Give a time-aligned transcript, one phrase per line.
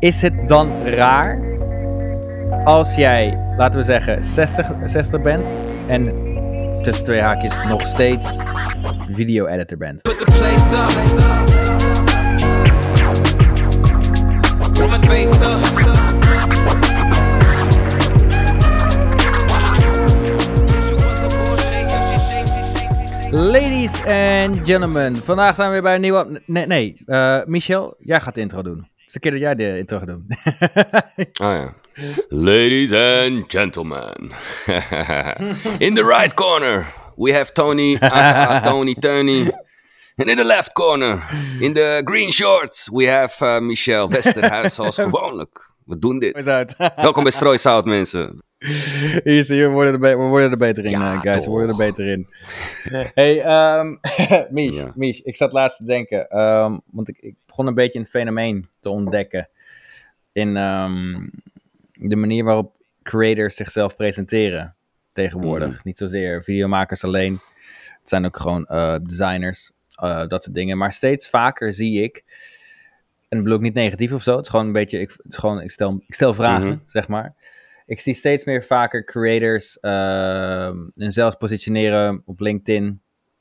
[0.00, 1.38] is het dan raar
[2.64, 5.46] als jij, laten we zeggen, 60, 60 bent
[5.86, 6.04] en
[6.82, 8.36] tussen twee haakjes nog steeds
[9.12, 10.02] video-editor bent?
[23.30, 26.40] Ladies and gentlemen, vandaag zijn we weer bij een nieuwe...
[26.46, 28.89] Nee, nee eh, Michel, jij gaat de intro doen.
[29.10, 30.26] Is de keer dat jij de intro gaat doen.
[31.40, 31.74] Ah ja.
[32.28, 34.14] Ladies and gentlemen.
[35.86, 36.86] in the right corner,
[37.16, 39.50] we have Tony, aka Tony Tony.
[40.16, 41.22] And in the left corner,
[41.60, 45.74] in the green shorts, we have uh, Michel Westerhuis zoals gewoonlijk.
[45.84, 46.44] We doen dit.
[46.96, 48.42] Welkom bij Strooisout, mensen.
[49.24, 51.34] Je, we worden er, be- we worden er beter in, Ja, eh, guys.
[51.36, 51.44] toch.
[51.44, 52.26] We worden er beter in.
[53.14, 53.96] hey, ehm
[54.50, 54.92] Mies, Ja.
[54.94, 56.28] Mies, ik zat laatst te denken.
[56.28, 59.48] ehm, want ik, ik begon een beetje een fenomeen te ontdekken.
[60.32, 61.28] In ehm,
[61.92, 64.74] de manier waarop creators zichzelf presenteren
[65.12, 65.68] tegenwoordig.
[65.68, 65.80] Mhm.
[65.84, 67.40] Niet zozeer videomakers alleen.
[68.00, 70.78] Het zijn ook gewoon eh, designers, eh, dat soort dingen.
[70.78, 72.24] Maar steeds vaker zie ik,
[73.28, 74.36] en dat bedoel ik niet negatief of zo.
[74.36, 76.78] Het is gewoon een beetje, ik, het is gewoon, ik, stel, ik stel vragen, Mhm.
[76.86, 77.34] zeg maar.
[77.86, 79.78] Ik zie steeds meer vaker creators
[80.94, 83.00] zelfs positioneren op LinkedIn,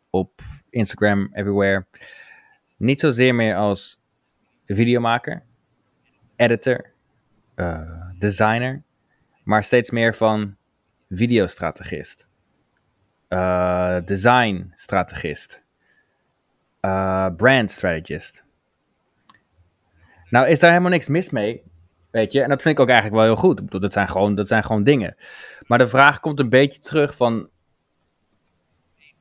[0.10, 1.86] op Instagram, everywhere.
[2.78, 3.99] Niet zozeer meer als
[4.76, 5.44] videomaker,
[6.36, 6.86] editor,
[7.56, 8.82] eh, designer,
[9.44, 10.56] maar steeds meer van
[11.10, 12.28] videostrategist,
[13.28, 15.64] eh designstrategist,
[16.80, 18.44] eh brand strategist.
[20.30, 21.64] Nou is daar helemaal niks mis mee,
[22.12, 23.82] weet je, en dat vind ik ook eigenlijk wel heel goed.
[23.82, 25.16] Dat zijn gewoon, dat zijn gewoon dingen.
[25.68, 27.50] Maar de vraag komt een beetje terug van,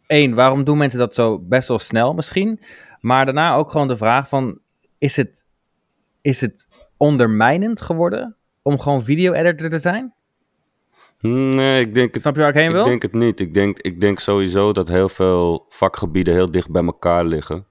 [0.06, 2.60] één, waarom doen mensen dat zo best wel snel misschien?
[3.00, 4.60] Maar daarna ook gewoon de vraag van,
[4.98, 5.44] is het,
[6.20, 10.12] is het ondermijnend geworden om gewoon video-editor te zijn?
[11.20, 12.84] Nee, ik denk het, Snap je waar ik heen ik wil?
[12.84, 13.40] denk het niet.
[13.40, 17.66] Ik denk, ik denk sowieso dat heel veel vakgebieden heel dicht bij elkaar liggen.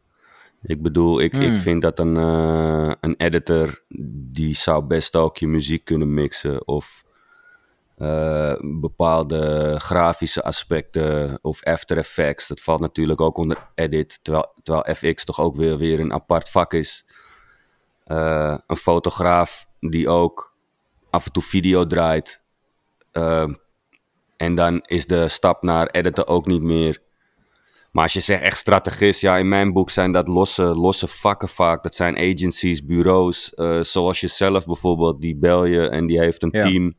[0.62, 1.42] Ik bedoel, ik, Hmm.
[1.42, 3.82] ik vind dat een, eh, een editor,
[4.32, 6.68] die zou best ook je muziek kunnen mixen.
[6.68, 7.06] Of
[7.98, 12.48] eh, bepaalde grafische aspecten of After Effects.
[12.48, 16.50] Dat valt natuurlijk ook onder edit, terwijl, terwijl FX toch ook weer, weer een apart
[16.50, 17.06] vak is.
[18.08, 20.56] Eh, een fotograaf die ook
[21.10, 22.42] af en toe video draait.
[23.12, 23.48] Eh,
[24.38, 27.06] en dan is de stap naar editen ook niet meer.
[27.92, 31.48] Maar als je zegt echt strategist, ja, in mijn boek zijn dat losse, losse vakken
[31.50, 31.84] vaak.
[31.84, 35.22] Dat zijn agencies, bureaus, eh, zoals jezelf bijvoorbeeld.
[35.22, 36.62] Die bel je en die heeft een Ja.
[36.62, 36.94] team.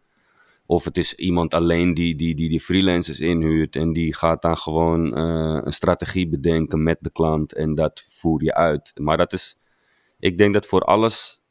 [0.66, 3.76] Of het is iemand alleen die, die, die, die freelancers inhuurt.
[3.76, 7.52] En die gaat dan gewoon eh, een strategie bedenken met de klant.
[7.54, 8.92] En dat voer je uit.
[8.94, 9.56] Maar dat is,
[10.18, 11.42] ik denk dat voor alles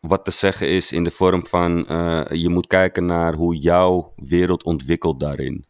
[0.00, 1.86] wat te zeggen is in de vorm van...
[1.86, 5.64] eh, je moet kijken naar hoe jouw wereld ontwikkelt daarin.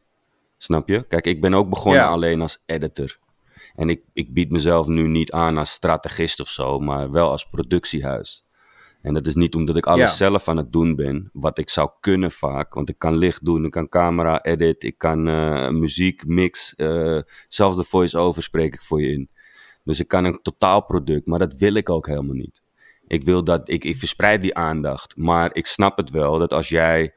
[0.59, 1.06] Snap je?
[1.06, 2.09] Kijk, ik ben ook begonnen Ja.
[2.09, 3.19] alleen als editor.
[3.75, 7.44] En ik, ik bied mezelf nu niet aan als strategist of zo, maar wel als
[7.47, 8.44] productiehuis.
[9.03, 10.16] En dat is niet omdat ik alles Ja.
[10.16, 12.75] zelf aan het doen ben, wat ik zou kunnen vaak.
[12.75, 17.19] Want ik kan licht doen, ik kan camera edit, ik kan eh, muziek mix, eh,
[17.49, 19.28] zelfs de voice-over spreek ik voor je in.
[19.84, 22.62] Dus ik kan een totaalproduct, maar dat wil ik ook helemaal niet.
[23.06, 26.69] Ik wil dat, ik, ik verspreid die aandacht, maar ik snap het wel dat als
[26.69, 27.15] jij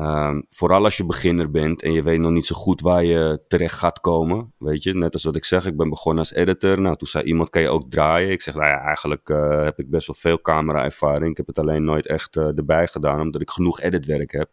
[0.00, 3.42] Ehm, vooral als je beginner bent en je weet nog niet zo goed waar je
[3.48, 4.52] terecht gaat komen.
[4.58, 6.80] Weet je, net als wat ik zeg, ik ben begonnen als editor.
[6.80, 8.30] Nou, toen zei iemand, kan je ook draaien?
[8.30, 11.30] Ik zeg, nou ja, eigenlijk eh, heb ik best wel veel camera-ervaring.
[11.30, 14.50] Ik heb het alleen nooit echt eh, erbij gedaan, omdat ik genoeg editwerk heb.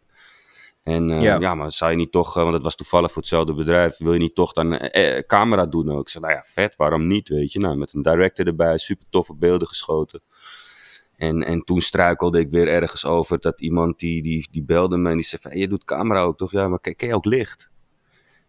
[0.88, 1.38] En eh, Ja.
[1.38, 1.54] ja.
[1.54, 4.18] maar zou je niet toch, eh, want het was toevallig voor hetzelfde bedrijf, wil je
[4.18, 6.00] niet toch dan eh, camera doen ook?
[6.00, 7.58] Ik zeg, nou ja, vet, waarom niet, weet je?
[7.58, 10.22] Nou, met een director erbij, super toffe beelden geschoten.
[11.16, 15.10] En, en toen struikelde ik weer ergens over dat iemand die, die, die belde me
[15.10, 16.52] en die zei van, hey, je doet camera ook toch?
[16.52, 17.70] Ja, maar ken, ken je ook licht?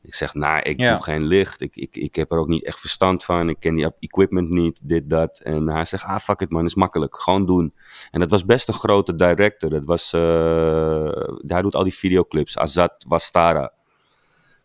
[0.02, 0.90] Ik zeg, nou, ik Ja.
[0.92, 1.62] doe geen licht.
[1.62, 3.50] Ik, ik, ik heb er ook niet echt verstand van.
[3.50, 5.40] Ik ken die equipment niet, dit, dat.
[5.40, 7.16] En hij zegt, ah, fuck it man, is makkelijk.
[7.22, 7.74] Gewoon doen.
[8.12, 9.70] En dat was best een grote director.
[9.70, 11.12] Dat was, eh,
[11.48, 12.58] hij doet al die videoclips.
[12.58, 13.74] Azad Wastara.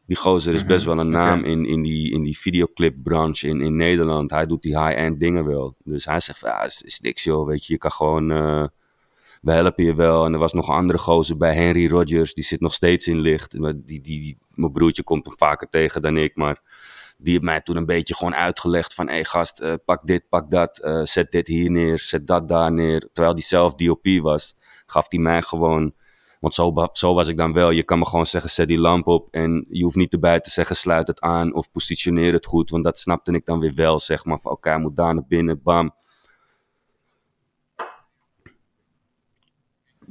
[0.06, 3.76] Die gozer is best wel een naam in, in die, in die videoclipbranche in, in
[3.76, 4.30] Nederland.
[4.30, 5.74] Hij doet die high-end dingen wel.
[5.84, 7.72] Dus hij zegt, ja, is, is niks joh, weet je.
[7.72, 8.64] Je kan gewoon, eh,
[9.42, 10.24] we helpen je wel.
[10.24, 12.34] En er was nog een andere gozer bij, Henry Rogers.
[12.34, 13.58] Die zit nog steeds in licht.
[13.58, 16.62] Maar Die, die, die, mijn broertje komt hem vaker tegen dan ik, maar...
[17.18, 19.06] Die heeft mij toen een beetje gewoon uitgelegd van...
[19.06, 20.78] Hé hey gast, eh, pak dit, pak dat.
[20.78, 23.08] eh, zet dit hier neer, zet dat daar neer.
[23.12, 24.56] Terwijl die zelf DOP was,
[24.86, 25.94] gaf hij mij gewoon...
[26.40, 27.70] Want zo, zo was ik dan wel.
[27.70, 29.28] Je kan me gewoon zeggen, zet die lamp op.
[29.30, 32.70] En je hoeft niet erbij te zeggen, sluit het aan of positioneer het goed.
[32.70, 34.40] Want dat snapte ik dan weer wel, zeg maar.
[34.40, 35.94] Van hij moet daar naar binnen, bam.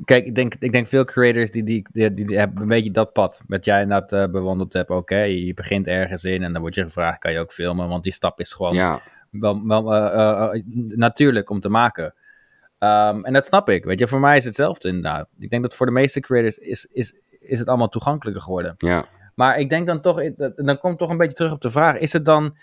[0.05, 3.13] Kijk, ik denk, ik denk veel creators die, die, die, die hebben een beetje dat
[3.13, 3.41] pad.
[3.47, 4.89] Wat jij net eh, bewandeld hebt.
[4.89, 7.87] Oké, je begint ergens in en dan word je gevraagd, kan je ook filmen?
[7.87, 10.63] Want die stap is gewoon Ja, wel, wel eh, eh,
[10.95, 12.13] natuurlijk om te maken.
[12.77, 13.83] Ehm, en dat snap ik.
[13.83, 15.27] Weet je, voor mij is het hetzelfde inderdaad.
[15.39, 18.75] Ik denk dat voor de meeste creators is, is, is het allemaal toegankelijker geworden.
[18.77, 19.05] ja.
[19.35, 20.21] Maar ik denk dan toch,
[20.55, 22.55] dan komt toch een beetje terug op de vraag: is het dan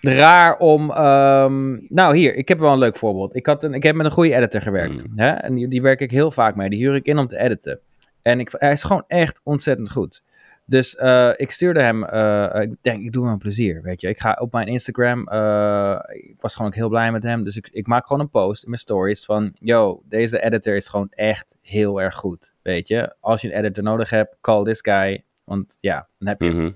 [0.00, 0.90] raar om.
[0.90, 3.36] ehm, nou, hier, ik heb wel een leuk voorbeeld.
[3.36, 5.08] Ik, had een, ik heb met een goede editor gewerkt.
[5.08, 5.18] Mm.
[5.18, 5.30] Hè?
[5.30, 6.70] En die, die werk ik heel vaak mee.
[6.70, 7.80] Die huur ik in om te editen.
[8.22, 10.22] En ik, hij is gewoon echt ontzettend goed.
[10.70, 14.08] Dus eh, ik stuurde hem, eh, ik denk, ik doe hem een plezier, weet je.
[14.08, 17.44] Ik ga op mijn Instagram, eh, ik was gewoon ook heel blij met hem.
[17.44, 20.88] Dus ik, ik maak gewoon een post in mijn stories van, yo, deze editor is
[20.88, 23.14] gewoon echt heel erg goed, weet je.
[23.20, 25.24] Als je een editor nodig hebt, call this guy.
[25.44, 26.56] Want ja, dan heb je hem.
[26.56, 26.70] mhm.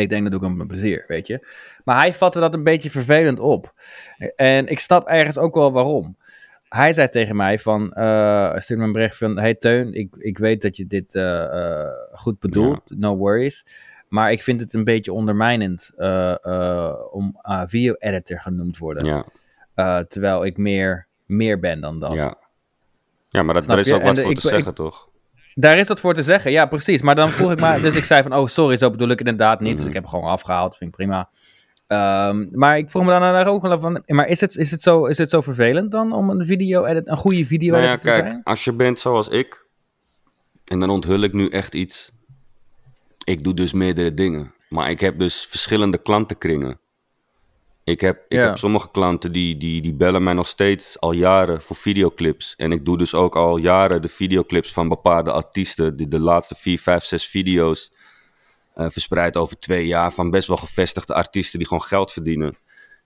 [0.00, 1.46] Ik denk dat doe ik hem met plezier, weet je.
[1.84, 3.72] Maar hij vatte dat een beetje vervelend op.
[4.36, 6.16] En ik snap ergens ook wel waarom.
[6.68, 10.38] Hij zei tegen mij van, eh stuurde me een bericht van, hey Teun, ik, ik
[10.38, 13.66] weet dat je dit eh, eh, goed bedoelt, no worries.
[14.08, 15.90] Maar ik vind het een beetje ondermijnend
[17.10, 19.24] om video-editor genoemd te worden.
[19.74, 22.12] ja, terwijl ik meer, meer ben dan dat.
[22.12, 22.36] ja.
[23.30, 25.07] Ja, maar dat, daar is ook wat En voor ik- te ik- zeggen, toch?
[25.60, 27.02] Daar is wat voor te zeggen, ja, precies.
[27.02, 29.28] Maar dan vroeg ik me, dus ik zei van, oh, sorry, zo bedoel ik het
[29.28, 29.76] inderdaad niet.
[29.76, 31.28] Dus ik heb hem gewoon afgehaald, vind ik prima.
[31.86, 34.82] Ehm, maar ik vroeg me dan daar ook wel van, maar is het, is, het
[34.82, 37.92] zo, is het zo vervelend dan om een video edit, een goede video Nou ja,
[37.92, 38.42] te kijk, zijn?
[38.42, 39.66] als je bent zoals ik,
[40.64, 42.10] en dan onthul ik nu echt iets.
[43.24, 46.80] Ik doe dus meerdere dingen, maar ik heb dus verschillende klantenkringen.
[47.88, 48.46] Ik heb, ik Ja.
[48.46, 52.54] heb sommige klanten die, die, die bellen mij nog steeds al jaren voor videoclips.
[52.56, 55.96] En ik doe dus ook al jaren de videoclips van bepaalde artiesten.
[55.96, 57.92] Die de laatste vier, vijf, zes video's
[58.74, 60.12] eh, verspreid over twee jaar.
[60.12, 62.56] Van best wel gevestigde artiesten die gewoon geld verdienen.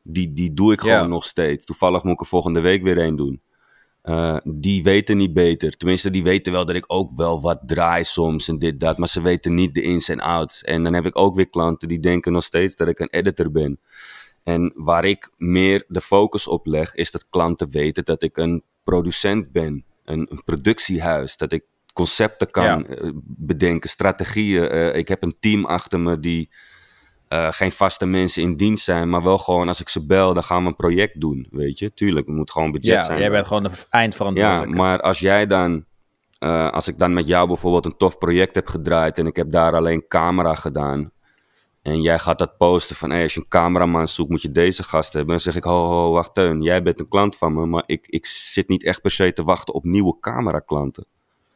[0.02, 0.94] Die, die doe ik Ja.
[0.94, 1.64] gewoon nog steeds.
[1.64, 3.40] Toevallig moet ik er volgende week weer een doen.
[4.02, 5.76] Eh, die weten niet beter.
[5.76, 8.98] Tenminste, die weten wel dat ik ook wel wat draai soms en dit, dat.
[8.98, 10.62] Maar ze weten niet de ins en outs.
[10.62, 13.50] En dan heb ik ook weer klanten die denken nog steeds dat ik een editor
[13.50, 13.80] ben.
[14.42, 18.62] En waar ik meer de focus op leg, is dat klanten weten dat ik een
[18.84, 19.84] producent ben.
[20.04, 21.36] Een, een productiehuis.
[21.36, 22.82] Dat ik concepten kan Ja.
[22.84, 24.68] eh, bedenken, strategieën.
[24.68, 26.50] Eh, ik heb een team achter me die
[27.28, 29.08] eh, geen vaste mensen in dienst zijn.
[29.08, 31.46] Maar wel gewoon als ik ze bel, dan gaan we een project doen.
[31.50, 33.18] Weet je, tuurlijk, het moet gewoon budget Ja, zijn.
[33.18, 34.74] jij bent gewoon de Ja, eindverantwoordelijke.
[34.74, 35.84] maar als jij dan,
[36.70, 39.74] als ik dan met jou bijvoorbeeld een tof project heb gedraaid en ik heb daar
[39.74, 41.10] alleen camera gedaan.
[41.82, 44.82] En jij gaat dat posten van, hey, als je een cameraman zoekt, moet je deze
[44.82, 45.30] gast hebben.
[45.30, 48.06] Dan zeg ik, ho, ho, wacht, Teun, jij bent een klant van me, maar ik,
[48.06, 51.06] ik zit niet echt per se te wachten op nieuwe cameraklanten.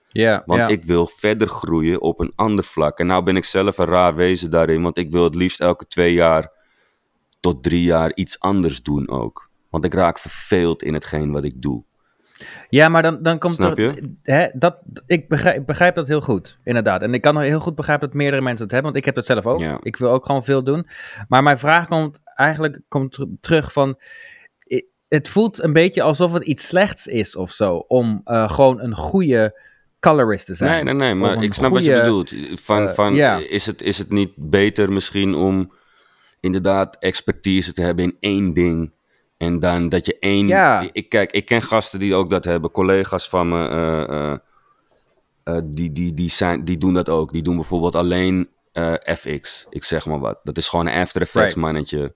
[0.08, 2.98] ja, Want ik wil verder groeien op een ander vlak.
[2.98, 5.86] En nou ben ik zelf een raar wezen daarin, want ik wil het liefst elke
[5.86, 6.52] twee jaar
[7.40, 9.50] tot drie jaar iets anders doen ook.
[9.70, 11.84] Want ik raak verveeld in hetgeen wat ik doe.
[12.68, 13.94] Ja, maar dan, dan komt Snap er...
[14.22, 17.02] Hè, dat, ik, begrijp, ik begrijp dat heel goed, inderdaad.
[17.02, 19.26] En ik kan heel goed begrijpen dat meerdere mensen het hebben, want ik heb dat
[19.26, 19.60] zelf ook.
[19.60, 19.78] Ja.
[19.82, 20.86] Ik wil ook gewoon veel doen.
[21.28, 23.98] Maar mijn vraag komt eigenlijk komt ter- terug van...
[25.08, 28.94] Het voelt een beetje alsof het iets slechts is of zo, om eh, gewoon een
[28.94, 29.60] goede
[30.00, 30.70] colorist te zijn.
[30.70, 32.34] Nee, nee, nee, maar ik snap wat je bedoelt.
[32.54, 35.72] Van, eh, van, is, het, is het niet beter misschien om
[36.40, 38.92] inderdaad expertise te hebben in één ding?
[39.36, 40.46] En dan dat je één...
[40.46, 40.88] Ja.
[40.92, 42.70] Ik, kijk, ik ken gasten die ook dat hebben.
[42.70, 44.38] Collega's van me, eh, eh,
[45.44, 47.32] eh, die, die, die, zijn, die doen dat ook.
[47.32, 48.48] Die doen bijvoorbeeld alleen
[49.02, 49.66] FX.
[49.70, 50.40] Ik zeg maar wat.
[50.42, 51.56] Dat is gewoon een After Effects Right.
[51.56, 52.14] mannetje.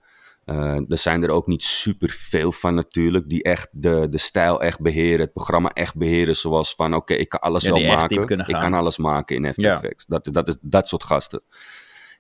[0.89, 3.29] Er zijn er ook niet super veel van natuurlijk.
[3.29, 5.21] Die echt de, de stijl echt beheren.
[5.21, 6.37] Het programma echt beheren.
[6.37, 8.39] Zoals van oké, ik kan alles Ja, wel maken.
[8.39, 9.75] Ik kan alles maken in After Ja.
[9.75, 10.07] Effects.
[10.07, 11.43] Dat, dat is dat soort gasten.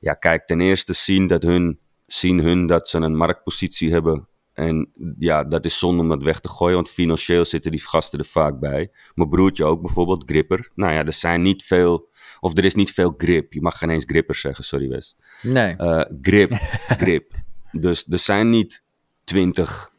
[0.00, 4.28] Ja, kijk, ten eerste zien, dat hun, zien hun dat ze een marktpositie hebben.
[4.60, 8.18] En ja, dat is zonde om dat weg te gooien, want financieel zitten die gasten
[8.18, 8.90] er vaak bij.
[9.14, 10.70] Mijn broertje ook bijvoorbeeld, Gripper.
[10.74, 12.08] Nou ja, er zijn niet veel,
[12.40, 13.52] of er is niet veel grip.
[13.52, 15.16] Je mag geen eens Gripper zeggen, sorry Wes.
[15.42, 15.76] Nee.
[15.76, 16.52] Eh, grip,
[17.02, 17.32] grip.
[17.72, 18.84] Dus er zijn niet
[19.24, 19.92] twintig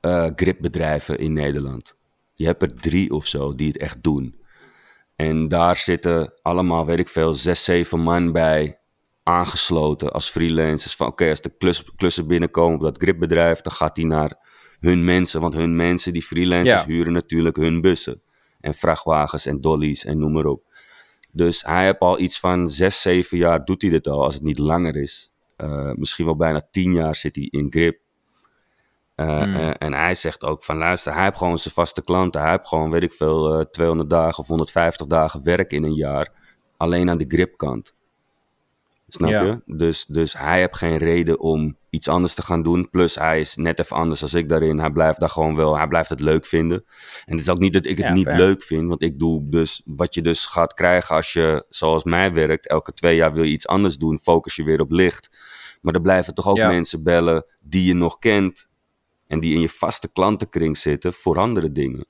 [0.00, 1.96] eh gripbedrijven in Nederland.
[2.34, 4.36] Je hebt er drie of zo die het echt doen.
[5.16, 8.78] En daar zitten allemaal, weet ik veel, zes, zeven man bij
[9.24, 10.96] aangesloten als freelancers.
[10.96, 14.38] Van oké, als de klus, klussen binnenkomen op dat gripbedrijf, dan gaat die naar
[14.80, 15.40] hun mensen.
[15.40, 16.86] Want hun mensen, die freelancers, Ja.
[16.86, 18.22] huren natuurlijk hun bussen.
[18.60, 20.62] En vrachtwagens en dollies en noem maar op.
[21.32, 24.42] Dus hij heeft al iets van zes, zeven jaar doet hij dit al, als het
[24.42, 25.32] niet langer is.
[25.56, 27.98] Eh, misschien wel bijna tien jaar zit hij in grip.
[29.14, 29.54] Eh, Hmm.
[29.54, 32.40] eh, en hij zegt ook van luister, hij heeft gewoon zijn vaste klanten.
[32.40, 35.94] Hij heeft gewoon, weet ik veel, eh 200 dagen of 150 dagen werk in een
[35.94, 36.28] jaar.
[36.76, 37.94] Alleen aan de gripkant.
[39.14, 39.42] Snap Ja.
[39.42, 39.60] je?
[39.66, 42.90] Dus, dus hij heeft geen reden om iets anders te gaan doen.
[42.90, 44.78] Plus hij is net even anders als ik daarin.
[44.78, 46.84] Hij blijft daar gewoon wel, hij blijft het leuk vinden.
[47.24, 48.36] En het is ook niet dat ik het Ja, niet fair.
[48.38, 52.32] leuk vind, want ik doe dus wat je dus gaat krijgen als je, zoals mij
[52.32, 55.30] werkt, elke twee jaar wil je iets anders doen, focus je weer op licht.
[55.80, 56.68] Maar er blijven toch ook Ja.
[56.68, 58.68] mensen bellen die je nog kent
[59.26, 62.06] en die in je vaste klantenkring zitten voor andere dingen.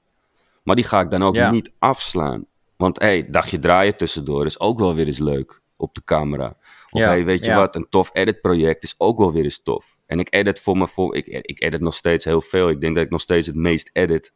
[0.63, 2.47] Maar die ga ik dan ook niet afslaan.
[2.77, 6.57] Want hé, hey, dagje draaien tussendoor is ook wel weer eens leuk op de camera.
[6.95, 7.57] Of Ja, hey, weet je ja.
[7.57, 9.97] wat, een tof editproject is ook wel weer eens tof.
[10.07, 12.69] En ik edit voor me, voor, ik, ik edit nog steeds heel veel.
[12.69, 14.33] Ik denk dat ik nog steeds het meest edit.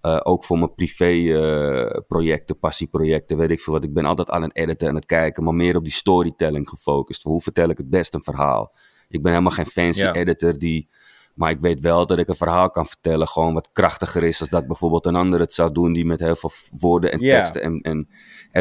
[0.00, 3.84] Eh, ook voor mijn privé eh, projecten, passieprojecten, weet ik veel wat.
[3.84, 7.22] Ik ben altijd aan het editen en het kijken, maar meer op die storytelling gefocust.
[7.22, 8.74] Hoe vertel ik het best een verhaal?
[9.08, 10.14] Ik ben helemaal geen fancy Ja.
[10.14, 10.88] editor die...
[11.34, 14.48] Maar ik weet wel dat ik een verhaal kan vertellen, gewoon wat krachtiger is als
[14.48, 17.80] dat bijvoorbeeld een ander het zou doen die met heel veel woorden en teksten en,
[17.80, 18.08] en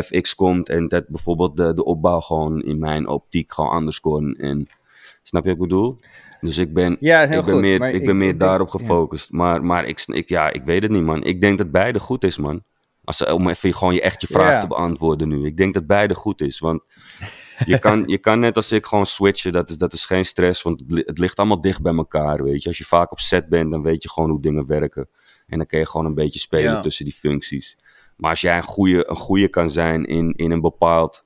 [0.04, 4.36] FX komt en dat bijvoorbeeld de, de opbouw gewoon in mijn optiek gewoon anders kon.
[4.36, 4.68] En,
[5.24, 6.00] snap je wat ik bedoel?
[6.42, 8.80] Dus ik ben, Ja, ik ben goed, meer, ik ik- ben meer denk- daarop ja.
[8.80, 9.32] gefocust.
[9.32, 11.24] Maar, maar ik, ik, ja, ik weet het niet, man.
[11.24, 12.64] Ik denk dat beide goed is, man.
[13.04, 14.58] Als, om even gewoon je echt je vraag Ja.
[14.60, 15.46] te beantwoorden nu.
[15.46, 16.82] Ik denk dat beide goed is, want
[17.66, 19.52] je kan, je kan net als ik gewoon switchen.
[19.52, 22.44] Dat is, dat is geen stress, want het, li- het ligt allemaal dicht bij elkaar,
[22.44, 22.68] weet je.
[22.68, 25.10] Als je vaak op set bent, dan weet je gewoon hoe dingen werken.
[25.48, 26.82] En dan kun je gewoon een beetje spelen Ja.
[26.82, 27.78] tussen die functies.
[28.18, 31.26] Maar als jij een goede, een goede kan zijn in, in een bepaald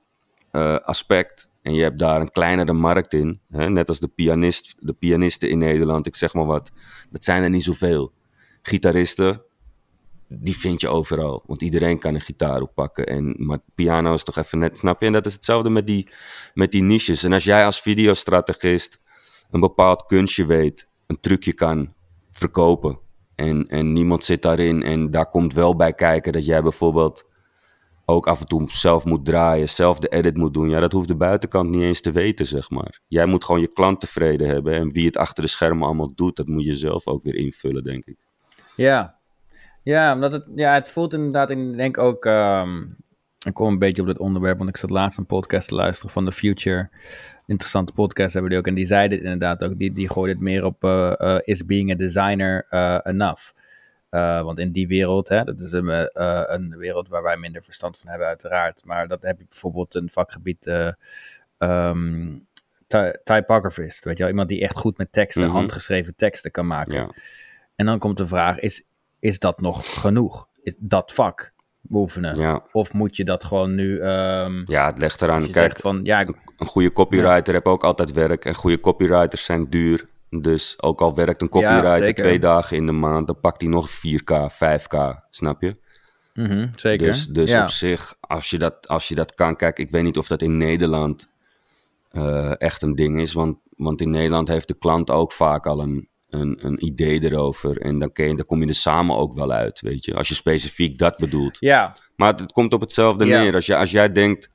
[0.50, 1.50] eh, aspect.
[1.62, 3.40] En je hebt daar een kleinere markt in.
[3.50, 3.68] Hè?
[3.68, 6.70] Net als de, pianist, de pianisten in Nederland, ik zeg maar wat.
[7.10, 8.12] Dat zijn er niet zoveel.
[8.62, 9.42] Gitaristen,
[10.28, 11.42] die vind je overal.
[11.46, 13.06] Want iedereen kan een gitaar oppakken.
[13.06, 15.06] En, maar piano is toch even net, snap je?
[15.06, 16.08] En dat is hetzelfde met die,
[16.54, 17.22] met die niches.
[17.22, 19.00] En als jij als videostrategist
[19.50, 21.94] een bepaald kunstje weet, een trucje kan
[22.32, 22.98] verkopen.
[23.34, 24.82] En, en niemand zit daarin.
[24.82, 27.32] En daar komt wel bij kijken dat jij bijvoorbeeld
[28.06, 30.68] ook af en toe zelf moet draaien, zelf de edit moet doen.
[30.68, 33.00] Ja, dat hoeft de buitenkant niet eens te weten, zeg maar.
[33.08, 34.74] Jij moet gewoon je klant tevreden hebben.
[34.74, 37.84] En wie het achter de schermen allemaal doet, dat moet je zelf ook weer invullen,
[37.84, 38.26] denk ik.
[38.76, 39.13] Ja,
[39.84, 42.82] ja, omdat het, ja, het voelt inderdaad, ik denk ook, ehm,
[43.46, 46.10] ik kom een beetje op dit onderwerp, want ik zat laatst een podcast te luisteren
[46.12, 46.88] van The Future.
[47.46, 50.42] Interessante podcast hebben die ook, en die zei dit inderdaad ook, die, die gooide het
[50.42, 53.52] meer op, eh, eh, is being a designer eh, enough?
[54.10, 56.08] Want in die wereld, hè, dat is een,
[56.54, 60.10] een wereld waar wij minder verstand van hebben uiteraard, maar dat heb je bijvoorbeeld een
[60.10, 60.66] vakgebied...
[61.58, 62.32] ehm,
[62.86, 65.52] ty- typographist, weet je wel, iemand die echt goed met teksten, Mhm.
[65.52, 66.94] handgeschreven teksten kan maken.
[66.94, 67.10] Ja,
[67.74, 68.84] En dan komt de vraag, is,
[69.24, 70.48] is dat nog genoeg?
[70.62, 72.36] Is dat vak beoefenen?
[72.40, 72.62] ja.
[72.72, 75.50] Of moet je dat gewoon nu, ehm ja het legt eraan.
[75.50, 78.44] Kijk, van, ja, ik- een goede copywriter heeft ook altijd werk.
[78.44, 80.08] En goede copywriters zijn duur.
[80.30, 83.90] Dus ook al werkt een copywriter twee dagen in de maand, dan pakt hij nog
[83.90, 84.94] 4K, 5K,
[85.30, 85.74] snap je?
[86.34, 87.06] mhm, zeker.
[87.06, 87.62] Dus, dus ja.
[87.62, 90.42] op zich, als je, dat, als je dat kan, kijk, ik weet niet of dat
[90.42, 91.30] in Nederland
[92.10, 93.32] eh, echt een ding is.
[93.32, 97.80] Want, want in Nederland heeft de klant ook vaak al een, een, een idee erover.
[97.80, 100.14] En dan, je, dan kom je er samen ook wel uit, weet je.
[100.14, 101.56] Als je specifiek dat bedoelt.
[101.60, 103.40] ja, Maar het, het komt op hetzelfde Ja.
[103.42, 103.54] neer.
[103.54, 104.50] Als, jij als jij denkt,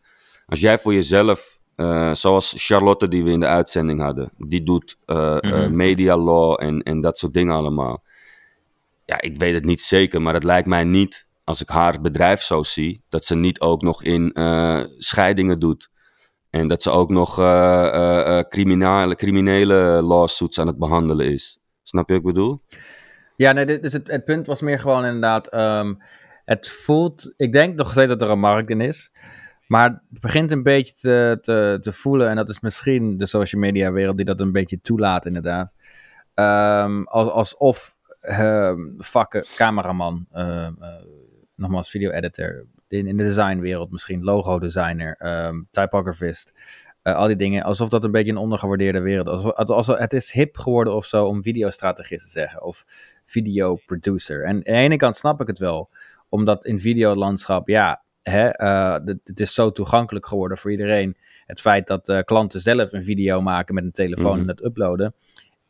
[0.45, 4.97] als jij voor jezelf, eh, zoals Charlotte die we in de uitzending hadden, die doet
[5.05, 5.75] eh, eh, Mhm.
[5.75, 8.03] media law en, en dat soort dingen allemaal.
[9.05, 12.41] Ja, ik weet het niet zeker, maar het lijkt mij niet, als ik haar bedrijf
[12.41, 14.31] zo zie, dat ze niet ook nog in
[14.97, 15.89] scheidingen doet.
[16.49, 17.35] En dat ze ook nog
[18.49, 21.59] criminele, criminele lawsuits aan het behandelen is.
[21.89, 22.61] Snap je wat ik bedoel?
[23.35, 25.93] ja nee, dit- dus het, het punt was meer gewoon inderdaad, ehm,
[26.45, 29.11] het voelt, ik denk nog steeds dat er een markt in is.
[29.67, 33.61] Maar het begint een beetje te, te, te voelen, en dat is misschien de social
[33.61, 35.73] media wereld die dat een beetje toelaat inderdaad.
[36.33, 40.67] Ehm, als, alsof ehm, vakken, cameraman, eh,
[41.55, 46.53] nogmaals video-editor, in, in de designwereld misschien, logo-designer, ehm, typographist,
[47.09, 49.33] eh, al die dingen, alsof dat een beetje een ondergewaardeerde wereld is.
[49.33, 52.85] Alsof, alsof, het is hip geworden of zo om videostrategist te zeggen, of
[53.25, 54.43] videoproducer.
[54.43, 55.89] En aan de ene kant snap ik het wel,
[56.29, 61.17] omdat in videolandschap, ja, hè, eh, het- is zo toegankelijk geworden voor iedereen.
[61.45, 64.41] Het feit dat eh, klanten zelf een video maken met een telefoon Mhm.
[64.41, 65.13] en het uploaden.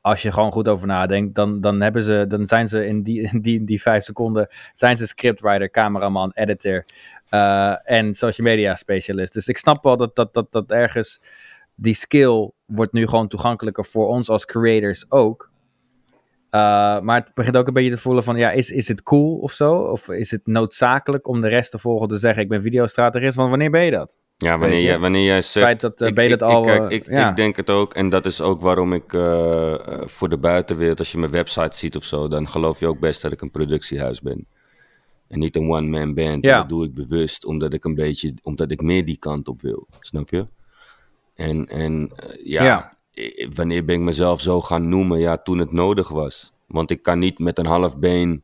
[0.02, 3.40] Als je gewoon goed over nadenkt, dan, dan, hebben ze, dan zijn ze in die,
[3.42, 6.86] die, die vijf seconden zijn ze scriptwriter, cameraman, editor
[7.30, 9.34] eh, en social media specialist.
[9.34, 11.22] Dus ik snap wel dat, dat, dat, dat ergens
[11.76, 15.50] die skill wordt nu gewoon toegankelijker voor ons als creators ook.
[16.52, 19.38] Uh, maar het begint ook een beetje te voelen van, ja, is, is het cool
[19.38, 19.74] of zo?
[19.74, 23.36] Of is het noodzakelijk om de rest te volgen te zeggen, ik ben videostrategist?
[23.36, 24.18] Want wanneer ben je dat?
[24.46, 25.66] Ja, wanneer, jij, wanneer jij zegt...
[25.66, 27.30] feit dat, eh, ik, ik- dat ik- al, kijk, eh, ik, ja.
[27.30, 27.94] ik denk het ook.
[27.94, 31.00] En dat is ook waarom ik eh, voor de buitenwereld...
[31.00, 32.28] Als je mijn website ziet of zo...
[32.28, 34.46] Dan geloof je ook best dat ik een productiehuis ben.
[35.28, 36.46] En niet een one-man band.
[36.46, 36.58] Ja.
[36.58, 37.46] Dat doe ik bewust.
[37.46, 38.34] Omdat ik een beetje...
[38.44, 39.88] Omdat ik meer die kant op wil.
[40.00, 40.46] Snap je?
[41.36, 42.12] En, en
[42.44, 42.64] ja...
[42.64, 42.94] Ja.
[43.54, 45.20] wanneer ben ik mezelf zo gaan noemen?
[45.20, 46.52] Ja, toen het nodig was.
[46.68, 48.44] Want ik kan niet met een half been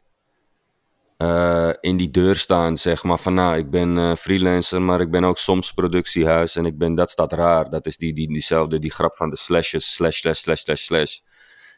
[1.18, 3.18] eh, in die deur staan, zeg maar.
[3.20, 6.56] Van nou, ik ben eh, freelancer, maar ik ben ook soms productiehuis.
[6.56, 7.70] En ik ben, dat staat raar.
[7.70, 11.20] Dat is die, die, diezelfde, die grap van de slashes, slash, slash, slash, slash, slash.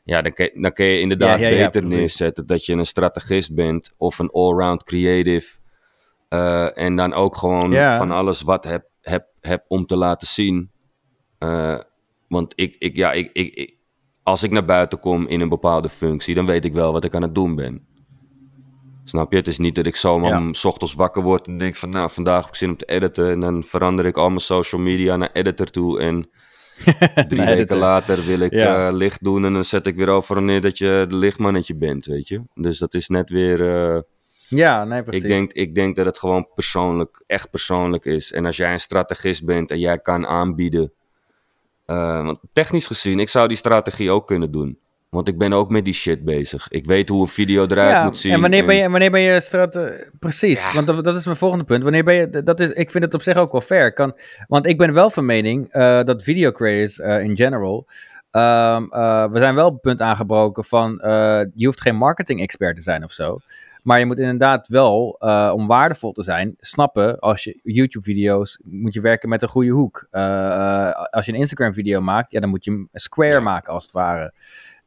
[0.04, 2.86] Ja, dan kun, dan kun je inderdaad Ja, ja, ja, beter neerzetten dat je een
[2.86, 5.58] strategist bent of een allround creative.
[6.30, 10.72] Eh, en dan ook gewoon van alles wat heb, heb, heb om te laten zien.
[12.28, 13.76] Want ik, ik, ja, ik, ik, ik-
[14.24, 17.16] als ik naar buiten kom in een bepaalde functie, dan weet ik wel wat ik
[17.16, 17.88] aan het doen ben.
[19.10, 19.38] Snap je?
[19.38, 20.52] Het is niet dat ik zomaar Ja.
[20.54, 23.32] 's ochtends wakker word en denk van, nou, vandaag heb ik zin om te editen.
[23.32, 26.00] En dan verander ik al mijn social media naar editor toe.
[26.00, 26.30] En
[27.28, 27.78] drie weken editor.
[27.78, 28.88] later wil ik Ja.
[28.88, 32.06] eh, licht doen en dan zet ik weer over wanneer dat je de lichtmannetje bent,
[32.06, 32.42] weet je.
[32.54, 33.86] Dus dat is net weer...
[33.96, 34.02] eh,
[34.48, 35.22] Ja, nee, precies.
[35.24, 38.32] ik denk, ik denk dat het gewoon persoonlijk, echt persoonlijk is.
[38.32, 40.92] En als jij een strategist bent en jij kan aanbieden.
[41.86, 44.80] eh, want technisch gezien, ik zou die strategie ook kunnen doen.
[45.10, 46.68] Want ik ben ook met die shit bezig.
[46.70, 48.34] Ik weet hoe een video eruit ja, moet zien.
[48.34, 50.74] En wanneer ben en- je, wanneer ben je strate- Precies, Ja.
[50.74, 51.84] want dat, dat is mijn volgende punt.
[51.84, 52.44] Wanneer ben je...
[52.44, 53.94] Dat is, ik vind het op zich ook wel fair.
[53.94, 57.88] Kan, want ik ben wel van mening eh, dat video creators eh, in general...
[58.32, 61.00] ehm, eh, we zijn wel op het punt aangebroken van...
[61.00, 63.38] eh, je hoeft geen marketing expert te zijn of zo.
[63.84, 68.94] Maar je moet inderdaad wel, eh, om waardevol te zijn, snappen als je YouTube-video's moet
[68.94, 70.08] je werken met een goede hoek.
[70.12, 70.46] Eh,
[70.88, 73.94] eh, als je een Instagram-video maakt, ja, dan moet je hem square maken als het
[73.94, 74.34] ware.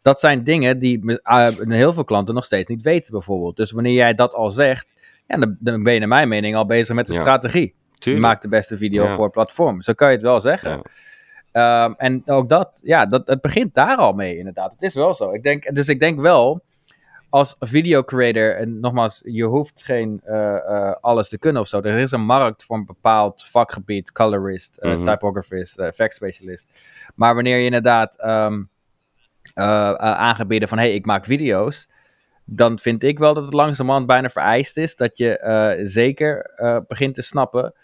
[0.03, 3.57] Dat zijn dingen die me- eh, heel veel klanten nog steeds niet weten, bijvoorbeeld.
[3.57, 4.93] Dus wanneer jij dat al zegt,
[5.27, 7.21] ja, dan, dan ben je naar mijn mening al bezig met de Ja.
[7.21, 7.75] strategie.
[7.93, 8.25] Je Tuurlijk.
[8.27, 9.15] maakt de beste video Ja.
[9.15, 9.83] voor het platform.
[9.83, 10.83] Zo kan je het wel zeggen.
[11.53, 14.73] Ehm, en ook dat, ja, dat, het begint daar al mee, inderdaad.
[14.73, 15.33] Het is wel zo.
[15.33, 16.61] Ik denk, dus ik denk wel,
[17.29, 21.81] als video creator, en nogmaals, je hoeft geen eh, eh, alles te kunnen of zo.
[21.81, 25.03] Er is een markt voor een bepaald vakgebied, colorist, eh, Mhm.
[25.03, 26.67] typographist, eh, effect specialist.
[27.15, 28.63] Maar wanneer je inderdaad ehm eh, eh,
[29.55, 31.89] aangebieden van, hey, ik maak video's,
[32.45, 36.77] dan vind ik wel dat het langzamerhand bijna vereist is dat je eh, zeker eh,
[36.89, 37.75] begint te snappen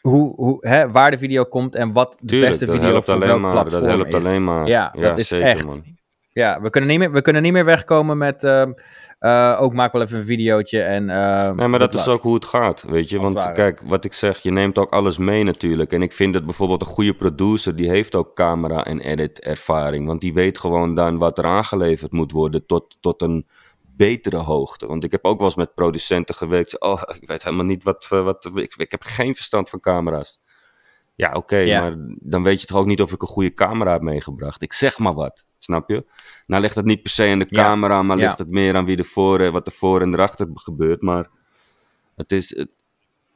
[0.00, 3.40] hoe, hoe, hè, waar de video komt en wat de Tuurlijk, beste video alleen welk
[3.40, 4.14] maar, platform dat helpt is.
[4.14, 4.66] alleen maar.
[4.66, 5.64] Ja, Ja, dat is zeker, echt.
[5.66, 5.96] man.
[6.32, 8.72] Ja, we kunnen, niet meer, we kunnen niet meer wegkomen met ehm,
[9.18, 12.14] eh, ook maak wel even een videootje en ehm, Nee, maar dat is luck.
[12.14, 13.18] ook hoe het gaat, weet je.
[13.18, 15.92] Als Want kijk, wat ik zeg, je neemt ook alles mee natuurlijk.
[15.92, 20.06] En ik vind dat bijvoorbeeld een goede producer, die heeft ook camera- en edit-ervaring.
[20.06, 23.46] Want die weet gewoon dan wat er aangeleverd moet worden tot, tot een
[23.96, 24.86] betere hoogte.
[24.86, 26.80] Want ik heb ook wel eens met producenten gewerkt.
[26.80, 28.08] Oh, ik weet helemaal niet wat...
[28.10, 30.40] eh, wat ik, ik heb geen verstand van camera's.
[31.18, 31.80] Ja, oké, Ja.
[31.80, 34.62] maar dan weet je toch ook niet of ik een goede camera heb meegebracht.
[34.62, 36.04] Ik zeg maar wat, snap je?
[36.46, 38.22] Nou ligt het niet per se aan de Ja, camera, maar ja.
[38.24, 41.02] ligt het meer aan wie er voor, eh, wat er voor en erachter gebeurt.
[41.02, 41.26] Maar
[42.16, 42.56] het is...
[42.56, 42.68] Het,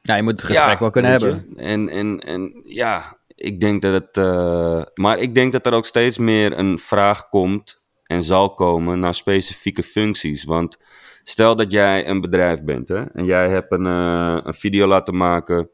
[0.01, 1.45] Ja, je moet het gesprek wel kunnen hebben.
[1.47, 1.55] je.
[1.61, 4.17] En, en, en ja, ik denk dat het...
[4.17, 8.99] eh, maar ik denk dat er ook steeds meer een vraag komt en zal komen
[8.99, 10.43] naar specifieke functies.
[10.43, 10.77] Want
[11.23, 15.17] stel dat jij een bedrijf bent hè, en jij hebt een, eh, een video laten
[15.17, 15.69] maken...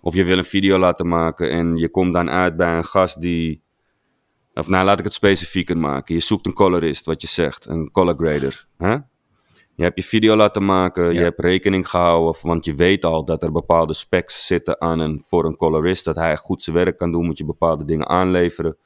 [0.00, 3.20] Of je wil een video laten maken en je komt dan uit bij een gast
[3.20, 3.62] die...
[4.54, 6.14] Of nou, laat ik het specifieker maken.
[6.14, 7.66] Je zoekt een colorist, wat je zegt.
[7.66, 8.66] Een color grader.
[8.76, 8.96] Hè?
[9.78, 13.42] Je hebt je video laten maken, je hebt rekening gehouden, want je weet al dat
[13.42, 16.04] er bepaalde specs zitten aan een, voor een colorist.
[16.04, 18.76] Dat hij goed zijn werk kan doen, moet je bepaalde dingen aanleveren.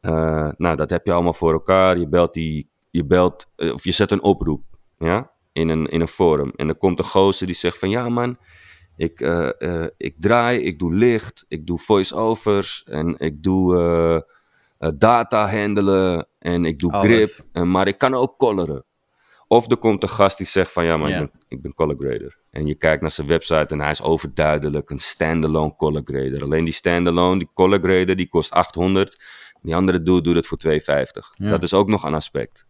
[0.00, 1.98] Eh, nou, dat heb je allemaal voor elkaar.
[1.98, 4.62] Je belt, die, je belt eh, of je zet een oproep
[4.98, 5.30] ja?
[5.52, 6.52] in, een, in een forum.
[6.56, 8.38] En dan komt een gozer die zegt van, ja man,
[8.96, 13.78] ik, eh, eh, ik draai, ik doe licht, ik doe voice-overs en ik doe
[14.78, 18.84] eh, data handelen en ik doe grip, en, maar ik kan ook coloren.
[19.48, 21.96] Of er komt een gast die zegt van ja, maar ik, ben, ik ben color
[21.98, 22.38] grader.
[22.50, 26.42] En je kijkt naar zijn website en hij is overduidelijk een standalone color grader.
[26.42, 29.20] Alleen die standalone, die color grader, die kost 800.
[29.62, 31.34] Die andere dude doet het voor 250.
[31.34, 31.50] Ja.
[31.50, 32.66] Dat is ook nog een aspect.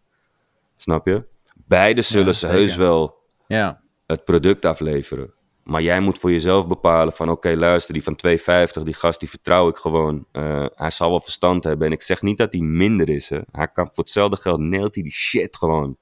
[0.75, 1.23] Snap je?
[1.55, 5.33] Beide zullen Ja, ze heus wel Ja, het product afleveren.
[5.67, 9.29] Maar jij moet voor jezelf bepalen van oké, luister, die van 250, die gast die
[9.29, 10.25] vertrouw ik gewoon.
[10.31, 11.87] Eh, hij zal wel verstand hebben.
[11.87, 13.29] En ik zeg niet dat hij minder is.
[13.29, 13.39] Hè.
[13.51, 15.97] Hij kan voor hetzelfde geld neelt hij die shit gewoon.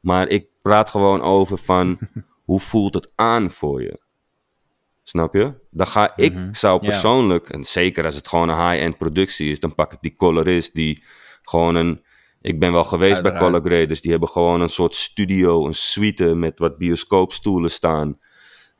[0.00, 1.98] Maar ik praat gewoon over van
[2.44, 4.00] hoe voelt het aan voor je?
[5.02, 5.54] Snap je?
[5.70, 6.52] Dan ga ik, Mhm.
[6.52, 10.14] zou persoonlijk, en zeker als het gewoon een high-end productie is, dan pak ik die
[10.16, 11.04] colorist die
[11.42, 12.02] gewoon een.
[12.40, 16.34] Ik ben wel geweest bij color graders, die hebben gewoon een soort studio, een suite
[16.34, 18.18] met wat bioscoopstoelen staan.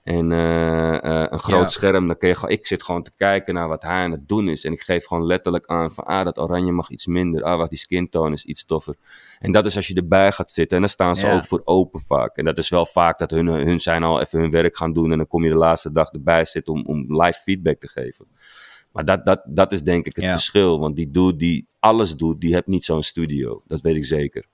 [0.02, 1.66] En eh, eh, een groot Ja.
[1.66, 4.28] scherm, dan kun je gewoon, ik zit gewoon te kijken naar wat hij aan het
[4.28, 4.64] doen is.
[4.64, 7.42] En ik geef gewoon letterlijk aan van, ah, dat oranje mag iets minder.
[7.42, 8.96] Ah, wat die skin tone is iets toffer.
[9.38, 10.76] En dat is als je erbij gaat zitten.
[10.76, 11.34] En dan staan ze Ja.
[11.34, 12.36] ook voor open vaak.
[12.36, 15.10] En dat is wel vaak dat hun, hun zijn al even hun werk gaan doen.
[15.12, 18.26] En dan kom je de laatste dag erbij zitten om, om live feedback te geven.
[18.92, 20.30] Maar dat, dat, dat is denk ik het Ja.
[20.30, 20.78] verschil.
[20.80, 23.62] Want die dude die alles doet, die heeft niet zo'n studio.
[23.66, 24.44] Dat weet ik zeker.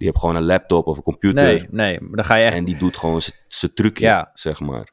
[0.00, 1.42] Die heeft gewoon een laptop of een computer.
[1.42, 2.54] Nee, nee, maar dan ga je echt...
[2.56, 4.30] En die doet gewoon zijn trucje, Ja.
[4.34, 4.90] zeg maar.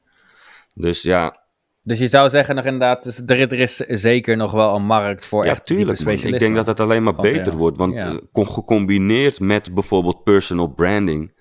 [0.74, 1.36] Dus ja,
[1.82, 5.26] Dus je zou zeggen nog inderdaad, dus er, er is zeker nog wel een markt
[5.26, 5.88] voor ja echt tuurlijk.
[5.88, 5.96] man.
[5.96, 6.40] Ik specialisten.
[6.40, 7.78] denk dat het alleen maar Want, beter ja, wordt.
[7.78, 8.20] Want ja.
[8.34, 11.36] eh, gecombineerd met bijvoorbeeld personal branding.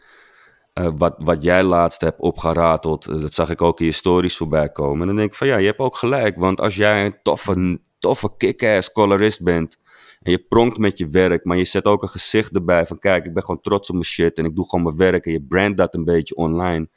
[0.73, 4.37] eh, wat, wat jij laatst hebt opgerateld, eh, dat zag ik ook in je stories
[4.37, 5.01] voorbij komen.
[5.01, 6.37] En dan denk ik van ja, je hebt ook gelijk.
[6.37, 9.79] Want als jij een toffe, toffe kick-ass colorist bent.
[10.27, 13.27] En je pronkt met je werk, maar je zet ook een gezicht erbij van kijk,
[13.27, 15.43] ik ben gewoon trots op mijn shit en ik doe gewoon mijn werk en je
[15.43, 16.89] brand dat een beetje online.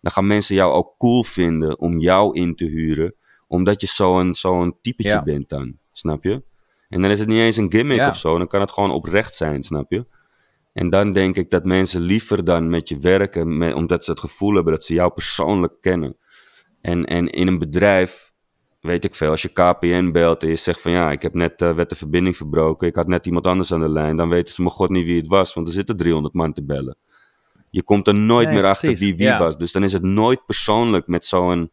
[0.00, 3.14] Dan gaan mensen jou ook cool vinden om jou in te huren,
[3.46, 5.22] omdat je zo'n zo'n typetje Ja.
[5.22, 6.42] bent dan, snap je?
[6.88, 8.08] En dan is het niet eens een gimmick Ja.
[8.08, 10.06] of zo, dan kan het gewoon oprecht zijn, snap je?
[10.72, 14.20] En dan denk ik dat mensen liever dan met je werken, met, omdat ze het
[14.20, 16.16] gevoel hebben dat ze jou persoonlijk kennen.
[16.80, 18.32] En, en in een bedrijf,
[18.80, 21.60] weet ik veel, als je KPN belt en je zegt van ja, ik heb net
[21.60, 24.62] werd de verbinding verbroken, ik had net iemand anders aan de lijn, dan weten ze
[24.62, 26.96] me god niet wie het was, want er zitten 300 man te bellen.
[27.70, 29.38] Je komt er nooit Nee, meer achter wie wie ja.
[29.38, 29.56] was.
[29.56, 31.70] Dus dan is het nooit persoonlijk met zo'n...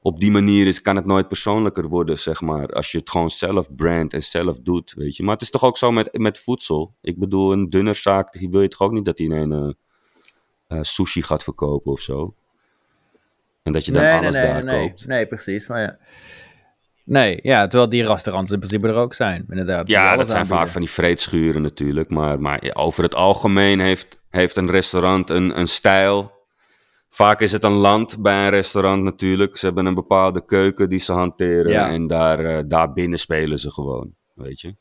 [0.00, 2.66] Op die manier is, kan het nooit persoonlijker worden, zeg maar.
[2.66, 5.22] Als je het gewoon zelf brandt en zelf doet, weet je.
[5.22, 6.94] Maar het is toch ook zo met, met voedsel.
[7.00, 9.76] Ik bedoel, een dunnerzaak, die wil je toch ook niet dat hij een
[10.66, 12.34] eh, sushi gaat verkopen of zo.
[13.62, 15.06] En dat je dan nee, alles nee, nee, daar nee, koopt.
[15.06, 15.66] Nee, precies.
[15.66, 15.98] Maar ja.
[17.04, 19.88] Nee, ja, terwijl die restaurants in principe er ook zijn, inderdaad.
[19.88, 22.10] Ja, dat zijn vaak van die vreedschuren natuurlijk.
[22.10, 26.40] Maar, maar over het algemeen heeft, heeft een restaurant een, een stijl.
[27.08, 29.56] Vaak is het een land bij een restaurant natuurlijk.
[29.56, 31.72] Ze hebben een bepaalde keuken die ze hanteren.
[31.72, 31.88] Ja.
[31.88, 34.74] En daar, eh, daar binnen spelen ze gewoon, weet je.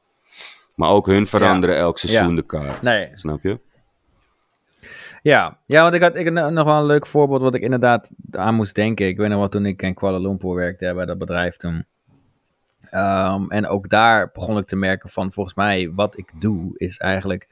[0.76, 2.36] Maar ook hun veranderen elk seizoen Ja.
[2.36, 2.82] de kaart.
[2.82, 3.10] Nee.
[3.14, 3.60] Snap je?
[5.22, 8.56] Ja, ja want ik had, ik nog wel een leuk voorbeeld wat ik inderdaad aan
[8.56, 9.08] moest denken.
[9.08, 11.86] Ik weet nog wel toen ik in Kuala Lumpur werkte bij dat bedrijf toen.
[12.90, 16.98] Ehm, en ook daar begon ik te merken van volgens mij wat ik doe is
[16.98, 17.48] eigenlijk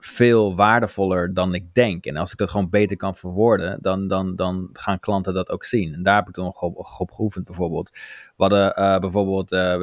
[0.00, 2.04] veel waardevoller dan ik denk.
[2.04, 5.64] En als ik dat gewoon beter kan verwoorden, dan, dan, dan gaan klanten dat ook
[5.64, 5.94] zien.
[5.94, 7.90] En daar heb ik toen nog op, op geoefend bijvoorbeeld.
[7.90, 9.74] We hadden eh, bijvoorbeeld eh,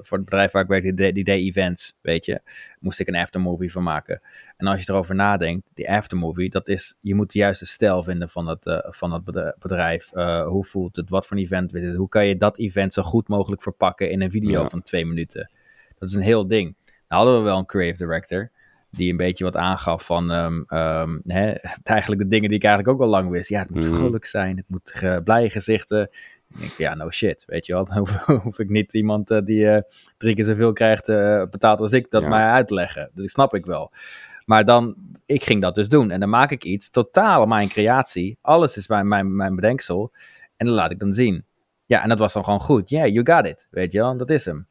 [0.00, 2.40] voor het bedrijf waar ik werkte, die, die day events, weet je.
[2.80, 4.20] Moest ik een aftermovie van maken.
[4.56, 8.28] En als je erover nadenkt, die aftermovie, dat is, je moet de juiste stijl vinden
[8.28, 9.24] van het, eh, van het
[9.58, 10.10] bedrijf-
[10.44, 13.02] hoe voelt het, wat voor een event is het, hoe kan je dat event zo
[13.02, 14.68] goed mogelijk verpakken in een video Ja.
[14.68, 15.50] van twee minuten.
[15.98, 16.76] Dat is een heel ding.
[17.08, 18.50] Nou hadden we wel een creative director,
[18.96, 21.52] die een beetje wat aangaf van ehm, ehm, hè,
[21.84, 23.48] eigenlijk de dingen die ik eigenlijk ook al lang wist.
[23.48, 23.94] Ja, het moet Mhm.
[23.94, 26.02] vrolijk zijn, het moet ge- blije gezichten.
[26.48, 27.84] Ik denk, ja, no shit, weet je wel.
[27.88, 29.82] Dan hoef, hoef ik niet iemand eh, die eh,
[30.16, 32.28] drie keer zoveel krijgt eh, betaald als ik, dat Ja.
[32.28, 33.10] mij uit te leggen.
[33.14, 33.92] Dus dat snap ik wel.
[34.44, 36.10] Maar dan, ik ging dat dus doen.
[36.10, 38.38] En dan maak ik iets, totaal mijn creatie.
[38.40, 40.12] Alles is mijn, mijn, mijn bedenksel.
[40.56, 41.44] En dan laat ik dan zien.
[41.86, 42.90] Ja, en dat was dan gewoon goed.
[42.90, 43.68] Yeah, you got it.
[43.70, 44.66] Weet je wel, dat is hem.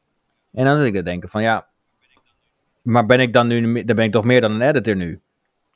[0.52, 1.70] En dan zit ik te denken van, ja...
[2.82, 5.22] Maar ben ik dan nu, dan ben ik toch meer dan een editor nu?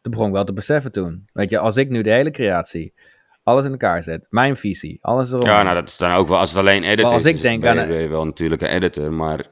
[0.01, 1.27] Dat begon ik wel te beseffen toen.
[1.33, 2.93] Weet je, als ik nu de hele creatie,
[3.43, 5.45] alles in elkaar zet, mijn visie, alles erop.
[5.45, 7.41] Ja, nou dat is dan ook wel, als het alleen edit Maar als is, ik
[7.41, 9.13] denk ben, aan je, ben je wel natuurlijk een editor.
[9.13, 9.45] Maar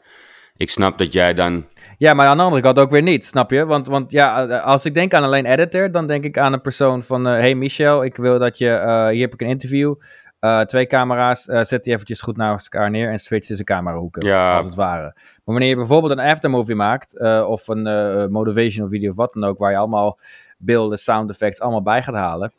[0.57, 1.65] ik snap dat jij dan...
[1.97, 3.65] Ja, maar aan de andere kant ook weer niet, snap je?
[3.65, 7.03] Want, want ja, als ik denk aan alleen editor, dan denk ik aan een persoon
[7.03, 7.27] van...
[7.27, 8.69] eh, hey Michel, ik wil dat je...
[8.69, 9.95] eh, hier heb ik een interview.
[10.43, 14.25] Eh, twee camera's, eh, zet die eventjes goed naast elkaar neer en switch tussen camerahoeken,
[14.25, 14.55] Ja.
[14.55, 15.11] als het ware.
[15.13, 19.43] Maar wanneer je bijvoorbeeld een aftermovie maakt, eh, of een motivational video of wat dan
[19.43, 20.17] ook, waar je allemaal
[20.57, 22.53] beelden, sound effects allemaal bij gaat halen,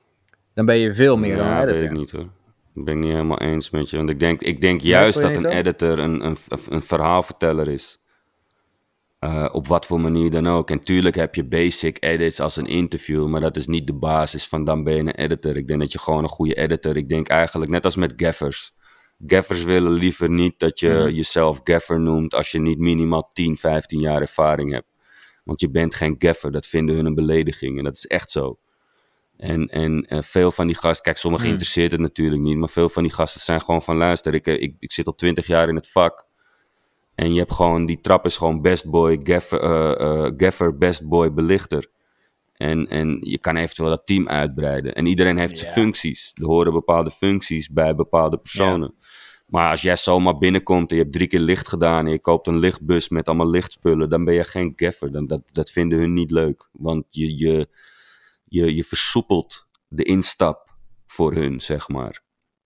[0.55, 1.91] dan ben je veel meer dan ja, een weet editor.
[1.93, 2.29] ik niet hoor.
[2.75, 3.97] Ik ben het niet helemaal eens met je.
[3.97, 5.49] Want ik denk, ik denk juist dat een zo?
[5.49, 6.37] editor een, een,
[6.69, 7.99] een verhaalverteller is.
[9.25, 10.71] Eh, op wat voor manier dan ook.
[10.71, 14.47] En tuurlijk heb je basic edits als een interview, maar dat is niet de basis
[14.47, 15.57] van dan ben je een editor.
[15.57, 16.97] Ik denk dat je gewoon een goede editor.
[16.97, 18.75] Ik denk eigenlijk net als met gaffers.
[19.27, 21.09] Gaffers willen liever niet dat je Mhm.
[21.15, 24.87] jezelf gaffer noemt als je niet minimaal 10, 15 jaar ervaring hebt.
[25.45, 27.79] Want je bent geen gaffer, dat vinden hun een belediging.
[27.79, 28.59] En dat is echt zo.
[29.37, 31.55] En, en veel van die gasten, kijk, sommigen Hmm.
[31.55, 34.63] interesseert het natuurlijk niet, maar veel van die gasten zijn gewoon van luister, ik, eh,
[34.63, 36.27] ik, ik zit al twintig jaar in het vak.
[37.15, 41.09] En je hebt gewoon, die trap is gewoon best boy, gaffer, eh, eh, gaffer best
[41.09, 41.93] boy, belichter.
[42.55, 44.95] En, en je kan eventueel dat team uitbreiden.
[44.95, 46.33] En iedereen heeft zijn functies.
[46.35, 48.95] Er horen bepaalde functies bij bepaalde personen.
[49.47, 52.47] Maar als jij zomaar binnenkomt en je hebt drie keer licht gedaan en je koopt
[52.47, 55.13] een lichtbus met allemaal lichtspullen, dan ben je geen gaffer.
[55.13, 56.69] Dan, dat, dat vinden hun niet leuk.
[56.73, 57.69] Want je, je,
[58.45, 60.71] je, je versoepelt de instap
[61.07, 62.23] voor hun, zeg maar.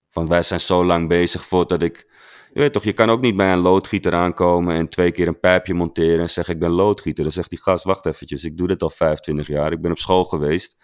[0.09, 2.08] Van wij zijn zo lang bezig voordat ik.
[2.53, 5.39] Je weet toch, je kan ook niet bij een loodgieter aankomen en twee keer een
[5.39, 7.23] pijpje monteren en zeggen ik ben loodgieter.
[7.23, 9.97] Dan zegt die gast, wacht eventjes, ik doe dit al 25 jaar, ik ben op
[9.97, 10.77] school geweest.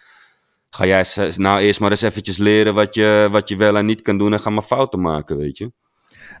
[0.70, 1.04] Ga jij
[1.36, 4.32] nou eerst maar eens eventjes leren wat je, wat je wel en niet kan doen
[4.32, 5.72] en ga maar fouten maken, weet je.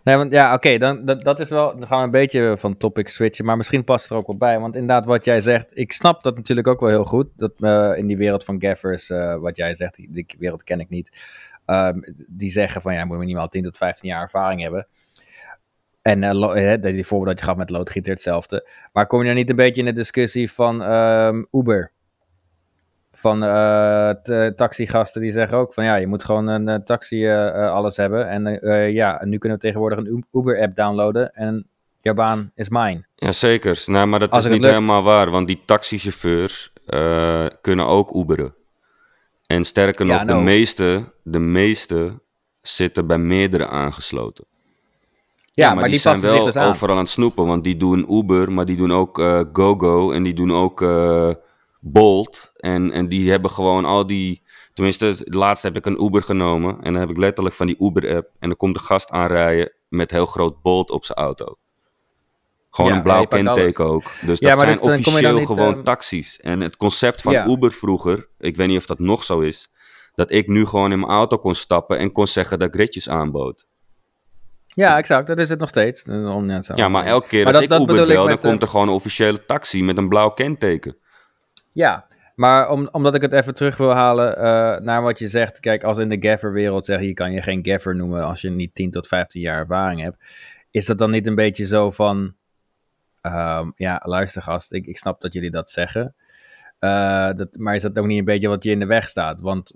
[0.04, 1.76] Nee, want ja, oké, dan dat, dat is wel.
[1.78, 4.60] Dan gaan we een beetje van topic switchen, maar misschien past er ook wel bij.
[4.60, 7.26] Want inderdaad, wat jij zegt, ik snap dat natuurlijk ook wel heel goed.
[7.36, 10.80] Dat eh, in die wereld van gaffers, eh, wat jij zegt, die, die wereld ken
[10.80, 11.10] ik niet.
[11.66, 14.86] ehm, die zeggen van ja, moet minimaal 10 tot 15 jaar ervaring hebben.
[16.06, 18.68] En eh, die voorbeeld dat je gaf met loodgieter hetzelfde.
[18.92, 21.90] Maar kom je nou niet een beetje in de discussie van ehm, Uber?
[23.12, 23.38] Van
[24.22, 28.28] t- taxigasten die zeggen ook van ja, je moet gewoon een eh, taxi alles hebben.
[28.28, 28.60] En
[28.92, 31.66] ja, nu kunnen we tegenwoordig een Uber-app downloaden en
[32.00, 33.04] jouw baan is mine.
[33.14, 33.82] Ja, zeker.
[33.86, 34.74] Nou, maar dat Als is niet lukt.
[34.74, 36.72] helemaal waar, want die taxichauffeurs
[37.60, 38.54] kunnen ook Uberen.
[39.46, 40.42] En sterker Ja, nog, de, nou.
[40.44, 42.20] meeste, de meeste
[42.60, 44.44] zitten bij meerdere aangesloten.
[45.56, 48.52] Ja, maar, die, zijn wel zich dus overal aan het snoepen, want die doen Uber,
[48.52, 51.30] maar die doen ook eh, GoGo en die doen ook eh,
[51.80, 52.52] Bolt.
[52.56, 54.42] En, en die hebben gewoon al die...
[54.74, 57.76] Tenminste, het laatste heb ik een Uber genomen en dan heb ik letterlijk van die
[57.78, 58.30] Uber-app.
[58.38, 61.56] En dan komt de gast aanrijden met heel groot Bolt op zijn auto.
[62.70, 64.04] Gewoon Ja, een blauw kenteken ook.
[64.26, 66.40] Dus Ja, dat zijn dus officieel niet, gewoon ehm, taxis.
[66.40, 67.48] En het concept van Ja.
[67.48, 69.70] Uber vroeger, ik weet niet of dat nog zo is,
[70.14, 73.08] dat ik nu gewoon in mijn auto kon stappen en kon zeggen dat ik ritjes
[73.08, 73.66] aanbood.
[74.76, 75.26] Ja, exact.
[75.26, 76.04] Dat is het nog steeds.
[76.76, 78.68] Ja, maar elke keer Maar als dat- ik dat Uber ik bel, dan komt er
[78.68, 80.96] gewoon een officiële taxi met een blauw kenteken.
[81.72, 85.60] Ja, maar om, omdat ik het even terug wil halen eh, naar wat je zegt.
[85.60, 88.50] Kijk, als in de gaffer-wereld zeg je, je kan je geen gaffer noemen als je
[88.50, 90.16] niet 10 tot 15 jaar ervaring hebt.
[90.70, 92.34] Is dat dan niet een beetje zo van,
[93.20, 96.14] ehm, ja, luister gast, ik, ik snap dat jullie dat zeggen.
[96.78, 99.40] Eh, dat, maar is dat ook niet een beetje wat je in de weg staat?
[99.40, 99.72] Want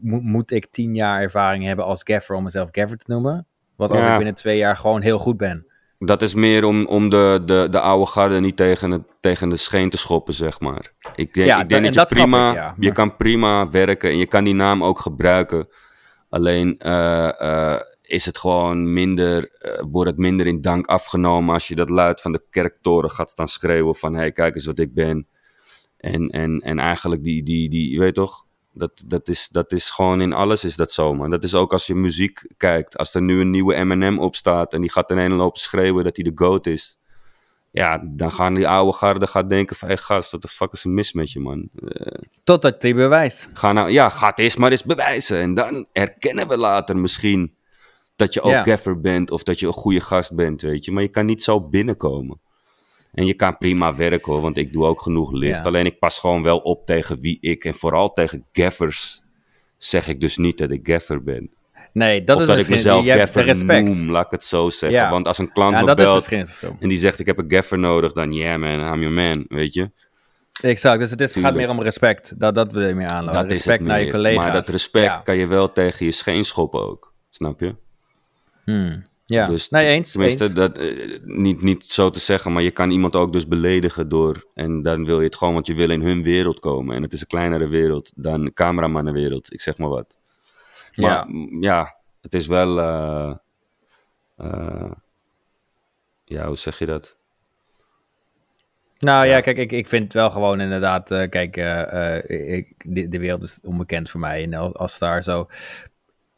[0.00, 3.46] mo- moet ik 10 jaar ervaring hebben als gaffer om mezelf gaffer te noemen?
[3.82, 4.10] Wat als Ja.
[4.10, 5.66] ik binnen twee jaar gewoon heel goed ben?
[5.98, 9.56] Dat is meer om, om de, de, de oude garde niet tegen, het, tegen de
[9.56, 10.92] scheen te schoppen, zeg maar.
[11.14, 13.70] Ik denk, Ja, ik denk da- en dat je prima, ik, ja, je kan prima
[13.70, 15.68] werken en je kan die naam ook gebruiken.
[16.28, 21.68] Alleen eh, eh, is het gewoon minder, eh, wordt het minder in dank afgenomen als
[21.68, 24.78] je dat luid van de kerktoren gaat staan schreeuwen van hé, hey, kijk eens wat
[24.78, 25.26] ik ben.
[25.96, 30.20] En, en, en eigenlijk die, die, die, weet toch, dat, dat, is, dat is gewoon
[30.20, 31.30] in alles is dat zo, man.
[31.30, 32.96] Dat is ook als je muziek kijkt.
[32.98, 36.24] Als er nu een nieuwe Eminem opstaat en die gaat ineens lopen schreeuwen dat hij
[36.24, 36.98] de GOAT is.
[37.70, 40.84] Ja, dan gaan die oude garde gaat denken van, hé gast, wat de fuck is
[40.84, 41.68] er mis met je, man?
[41.88, 43.48] Eh, Totdat hij bewijst.
[43.52, 45.38] ga nou, ja, ga het eerst maar eens bewijzen.
[45.38, 47.54] En dan erkennen we later misschien
[48.16, 48.62] dat je ook Ja.
[48.64, 50.92] gaffer bent of dat je een goede gast bent, weet je.
[50.92, 52.40] Maar je kan niet zo binnenkomen.
[53.12, 55.58] En je kan prima werken hoor, want ik doe ook genoeg licht.
[55.58, 55.64] Ja.
[55.64, 59.22] Alleen ik pas gewoon wel op tegen wie ik en vooral tegen gaffers
[59.76, 61.50] zeg ik dus niet dat ik gaffer ben.
[61.92, 63.84] Nee, dat of is dat ik mezelf gaffer respect.
[63.84, 65.00] noem, laat ik het zo zeggen.
[65.00, 65.10] Ja.
[65.10, 66.28] Want als een klant Ja, me belt
[66.80, 69.74] en die zegt ik heb een gaffer nodig, dan yeah man, I'm your man, weet
[69.74, 69.90] je.
[70.60, 72.40] Exact, dus het is, gaat meer om respect.
[72.40, 73.48] Dat, dat wil je meer aanlopen.
[73.48, 74.44] respect naar je collega's.
[74.44, 77.74] Maar dat respect Ja, kan je wel tegen je scheen schoppen ook, snap je?
[78.64, 79.02] Hmm.
[79.32, 79.46] Ja.
[79.46, 80.10] Dus nee, eens.
[80.12, 80.52] Tenminste, eens.
[80.52, 84.46] Dat, eh, niet, niet zo te zeggen, maar je kan iemand ook dus beledigen door.
[84.54, 86.96] En dan wil je het gewoon, want je wil in hun wereld komen.
[86.96, 90.18] En het is een kleinere wereld dan de cameramannenwereld, ik zeg maar wat.
[90.94, 91.26] Maar Ja.
[91.28, 92.78] m, ja, het is wel.
[92.80, 93.34] eh,
[94.36, 94.90] eh,
[96.24, 97.16] ja, hoe zeg je dat?
[98.98, 99.40] Nou ja, Ja.
[99.40, 101.56] kijk, ik, ik vind wel gewoon inderdaad, kijk,
[102.26, 105.46] ik, de, de wereld is onbekend voor mij en als daar zo.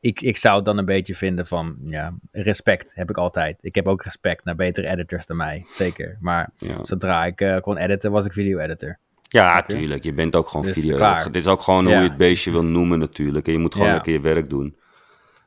[0.04, 3.58] Ik, ik zou het dan een beetje vinden van, ja, respect heb ik altijd.
[3.60, 6.16] Ik heb ook respect naar betere editors dan mij, zeker.
[6.20, 8.98] Maar Ja, zodra ik eh, kon editen, was ik video-editor.
[9.28, 9.74] ja je?
[9.74, 10.04] tuurlijk.
[10.04, 10.96] Je bent ook gewoon Dus video.
[10.96, 11.24] klaar.
[11.24, 13.46] Het is ook gewoon hoe je het beestje wil noemen, natuurlijk.
[13.46, 13.94] En je moet gewoon Ja.
[13.94, 14.76] lekker je werk doen.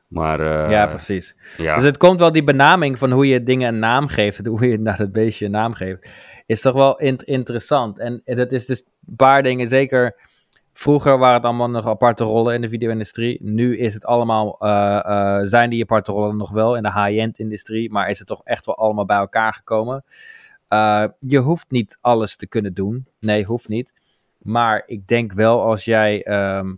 [0.08, 1.34] Maar eh, ja, precies.
[1.56, 1.74] ja.
[1.74, 4.78] Dus het komt wel, die benaming van hoe je dingen een naam geeft, hoe je
[4.78, 6.08] naar het beestje een naam geeft,
[6.46, 7.98] is toch wel int- interessant.
[7.98, 10.16] En dat is dus een paar dingen, zeker
[10.78, 13.38] vroeger waren het allemaal nog aparte rollen in de video-industrie.
[13.42, 17.38] Nu is het allemaal, eh, eh, zijn die aparte rollen nog wel in de high-end
[17.38, 20.04] industrie, maar is het toch echt wel allemaal bij elkaar gekomen.
[20.68, 23.06] Eh, je hoeft niet alles te kunnen doen.
[23.20, 23.92] Nee, hoeft niet.
[24.38, 26.74] Maar ik denk wel als jij ehm,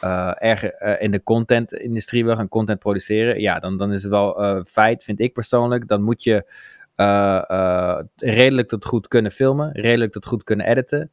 [0.00, 0.62] eh, erg
[0.98, 5.20] in de content-industrie wil gaan content produceren, ja, dan, dan is het wel feit, vind
[5.20, 5.88] ik persoonlijk.
[5.88, 6.44] Dan moet je
[8.16, 11.10] redelijk tot goed kunnen filmen, redelijk tot goed kunnen editen.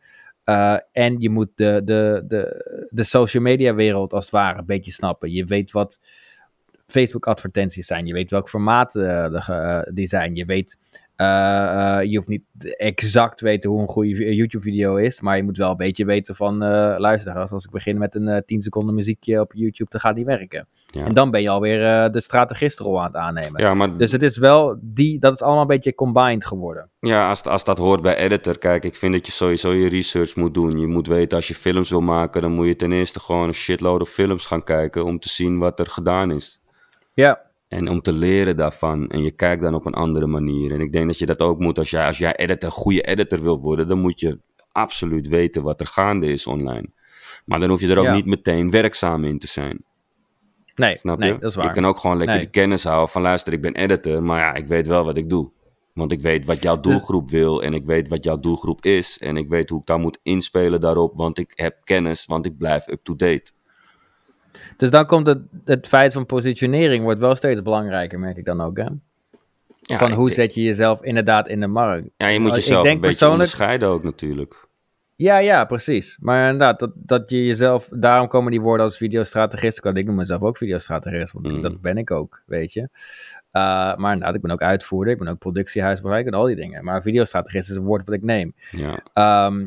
[0.48, 4.66] Eh, en je moet de, de, de, de social media wereld als het ware een
[4.66, 5.32] beetje snappen.
[5.32, 6.00] Je weet wat
[6.86, 8.06] Facebook advertenties zijn.
[8.06, 10.36] Je weet welk formaat eh, eh, die zijn.
[10.36, 10.78] Je weet,
[11.18, 12.44] eh, eh, je hoeft niet
[12.78, 15.22] exact weten hoe een goede vi- YouTube video is.
[15.22, 18.28] Maar je moet wel een beetje weten van, eh, luister, als, ik begin met een
[18.28, 20.68] eh 10 seconden muziekje op YouTube, dan gaat die werken.
[20.88, 21.06] Ja.
[21.06, 23.62] En dan ben je alweer eh, de strategistrol aan het aannemen.
[23.62, 26.90] ja, maar Dus het is wel, die, dat is allemaal een beetje combined geworden.
[27.00, 30.36] Ja, als, als dat hoort bij editor, kijk, ik vind dat je sowieso je research
[30.36, 30.78] moet doen.
[30.80, 33.54] Je moet weten, als je films wil maken, dan moet je ten eerste gewoon een
[33.54, 36.62] shitload of films gaan kijken om te zien wat er gedaan is.
[37.14, 39.10] Ja, En om te leren daarvan.
[39.10, 40.72] En je kijkt dan op een andere manier.
[40.72, 41.78] En ik denk dat je dat ook moet.
[41.80, 44.40] Als jij, als jij editor, goede editor wil worden, dan moet je
[44.72, 46.90] absoluut weten wat er gaande is online.
[47.46, 48.14] Maar dan hoef je er ook Ja.
[48.14, 49.84] niet meteen werkzaam in te zijn.
[50.76, 51.40] Nee, Snap nee je?
[51.40, 51.66] dat is waar.
[51.66, 52.46] Je kan ook gewoon lekker Nee.
[52.46, 55.30] de kennis houden van luister, ik ben editor, maar ja, ik weet wel wat ik
[55.30, 55.52] doe.
[55.94, 59.18] Want ik weet wat jouw doelgroep wil en ik weet wat jouw doelgroep is.
[59.20, 62.58] En ik weet hoe ik daar moet inspelen daarop, want ik heb kennis, want ik
[62.58, 63.52] blijf up-to-date.
[64.78, 68.62] Dus dan komt het, het feit van positionering wordt wel steeds belangrijker, merk ik dan
[68.62, 68.78] ook.
[68.78, 68.86] Hè?
[69.82, 72.08] Ja, van ik hoe denk- zet je jezelf inderdaad in de markt.
[72.18, 74.66] Ja, je moet Ik jezelf denk een beetje persoonlijk- onderscheiden ook natuurlijk.
[75.16, 76.18] Ja, ja, precies.
[76.22, 77.90] Maar inderdaad, dat, dat je jezelf...
[77.92, 79.86] Daarom komen die woorden als videostrategist.
[79.86, 81.62] Ik noem mezelf ook videostrategist, want Mm.
[81.62, 82.80] dat ben ik ook, weet je.
[82.82, 82.90] Uh,
[83.96, 86.84] maar inderdaad, ik ben ook uitvoerder, ik ben ook productiehuisbereik en al die dingen.
[86.84, 88.54] Maar videostrategist is een woord wat ik neem.
[88.72, 89.66] Ja, Ehm,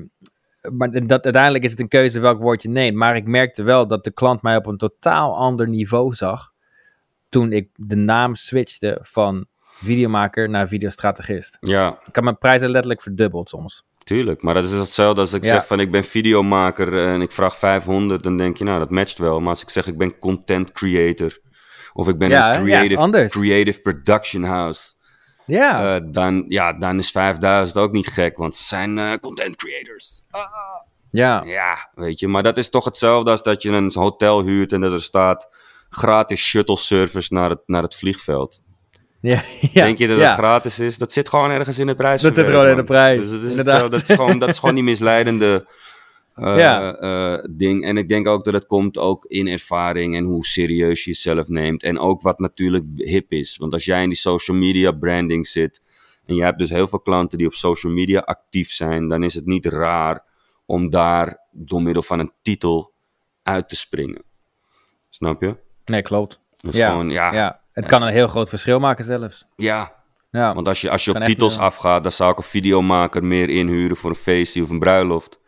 [0.73, 2.97] maar dat, uiteindelijk is het een keuze welk woord je neemt.
[2.97, 6.53] Maar ik merkte wel dat de klant mij op een totaal ander niveau zag.
[7.29, 11.57] toen ik de naam switchte van videomaker naar videostrategist.
[11.61, 13.85] ja, Ik heb mijn prijzen letterlijk verdubbeld soms.
[14.05, 14.43] tuurlijk.
[14.43, 15.51] Maar dat is hetzelfde als ik Ja.
[15.51, 19.19] zeg van ik ben videomaker en ik vraag 500, dan denk je nou dat matcht
[19.19, 19.41] wel.
[19.41, 21.39] Maar als ik zeg ik ben content creator
[21.93, 24.95] of ik ben Ja, een creative, creative production house.
[25.51, 29.57] Ja, Eh, dan, ja, dan is 5000 ook niet gek, want ze zijn eh, content
[29.57, 30.23] creators.
[31.11, 34.73] ja, Ja, weet je, maar dat is toch hetzelfde als dat je een hotel huurt
[34.73, 35.49] en dat er staat
[35.91, 38.61] gratis shuttle service naar het, naar het vliegveld.
[39.21, 39.83] ja, ja.
[39.85, 40.29] Denk je dat ja.
[40.29, 40.99] het gratis is?
[40.99, 42.23] Dat zit gewoon ergens in de prijs.
[42.23, 43.89] Dat zit gewoon in de prijs, Dus dat, is hetzelfde.
[43.89, 45.67] dat, is gewoon, dat is gewoon die misleidende
[46.41, 46.95] Ja.
[46.97, 47.85] eh, ding.
[47.85, 51.49] En ik denk ook dat het komt ook in ervaring en hoe serieus je jezelf
[51.49, 51.83] neemt.
[51.83, 53.57] En ook wat natuurlijk hip is.
[53.57, 55.83] Want als jij in die social media branding zit
[56.27, 59.35] en je hebt dus heel veel klanten die op social media actief zijn, dan is
[59.35, 60.25] het niet raar
[60.67, 62.93] om daar door middel van een titel
[63.43, 64.23] uit te springen.
[65.09, 65.57] Snap je?
[65.85, 66.41] Nee, klopt.
[66.57, 67.39] Dat is Ja, gewoon, ja, ja.
[67.39, 67.61] ja.
[67.73, 69.47] Het kan een heel groot verschil maken zelfs.
[69.57, 69.99] Ja,
[70.55, 73.97] Want als je, als je op titels afgaat, dan zou ik een videomaker meer inhuren
[73.97, 75.41] voor een feestje of een bruiloft.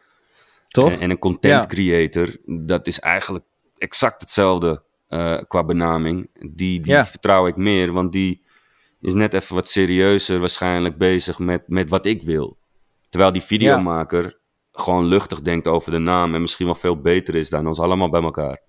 [0.72, 0.90] Toch?
[0.90, 1.70] En, en een content Ja.
[1.70, 3.44] creator, dat is eigenlijk
[3.78, 6.30] exact hetzelfde eh, qua benaming.
[6.32, 7.06] Die, die Ja.
[7.06, 8.44] vertrouw ik meer, want die
[9.00, 12.58] is net even wat serieuzer waarschijnlijk bezig met, met wat ik wil.
[13.08, 14.40] Terwijl die videomaker
[14.72, 18.10] gewoon luchtig denkt over de naam en misschien wel veel beter is dan ons allemaal
[18.10, 18.60] bij elkaar.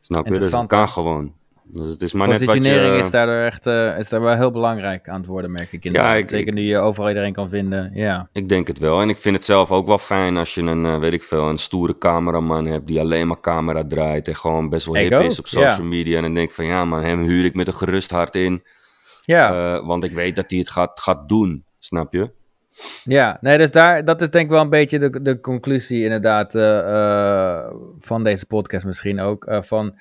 [0.00, 0.30] Snap je?
[0.30, 1.34] Dus het Interessant, kan gewoon.
[1.72, 3.00] Dus het is maar net wat Positionering je...
[3.00, 5.84] is daardoor echt eh, is daar wel heel belangrijk aan het worden, merk ik.
[5.84, 6.16] inderdaad.
[6.18, 7.90] ik- Zeker ik- nu je overal iedereen kan vinden.
[7.94, 9.00] Ja, Ik denk het wel.
[9.00, 11.48] En ik vind het zelf ook wel fijn als je een, eh, weet ik veel,
[11.48, 15.12] een stoere cameraman hebt die alleen maar camera draait en gewoon best wel Ik hip
[15.12, 15.82] ook, is op social ja.
[15.84, 16.16] media.
[16.16, 18.62] En dan denk ik van ja man, hem huur ik met een gerust hart in,
[19.22, 21.64] ja, eh, want ik weet dat hij het gaat, gaat doen.
[21.78, 22.30] Snap je?
[23.04, 23.38] ja.
[23.40, 26.52] Nee, dus daar, dat is denk ik wel een beetje de, de conclusie inderdaad
[28.00, 29.46] van deze podcast misschien ook.
[29.60, 29.94] van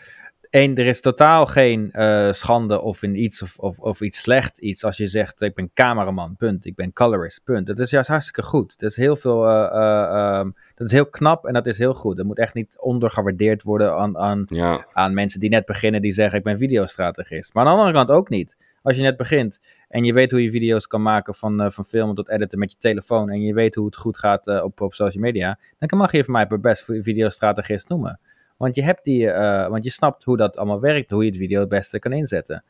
[0.50, 4.58] één, er is totaal geen eh, schande of in iets of, of, of iets slecht
[4.58, 6.66] iets als je zegt ik ben cameraman, punt.
[6.66, 7.68] Ik ben colorist, punt.
[7.68, 8.80] Dat is juist hartstikke goed.
[8.80, 11.94] Dat is heel veel, eh, eh, ehm, dat is heel knap en dat is heel
[11.94, 12.18] goed.
[12.18, 16.12] Dat moet echt niet ondergewaardeerd worden aan, aan Ja, aan mensen die net beginnen die
[16.12, 17.54] zeggen ik ben videostrategist.
[17.54, 18.58] Maar aan de andere kant ook niet.
[18.82, 22.16] Als je net begint en je weet hoe je video's kan maken van, van filmen
[22.16, 25.24] tot editen met je telefoon en je weet hoe het goed gaat op, op social
[25.24, 28.20] media, dan mag je van mij per best videostrategist noemen.
[28.60, 31.38] Want je, hebt die, eh, want je snapt hoe dat allemaal werkt, hoe je het
[31.39, 32.63] video het beste kan inzetten.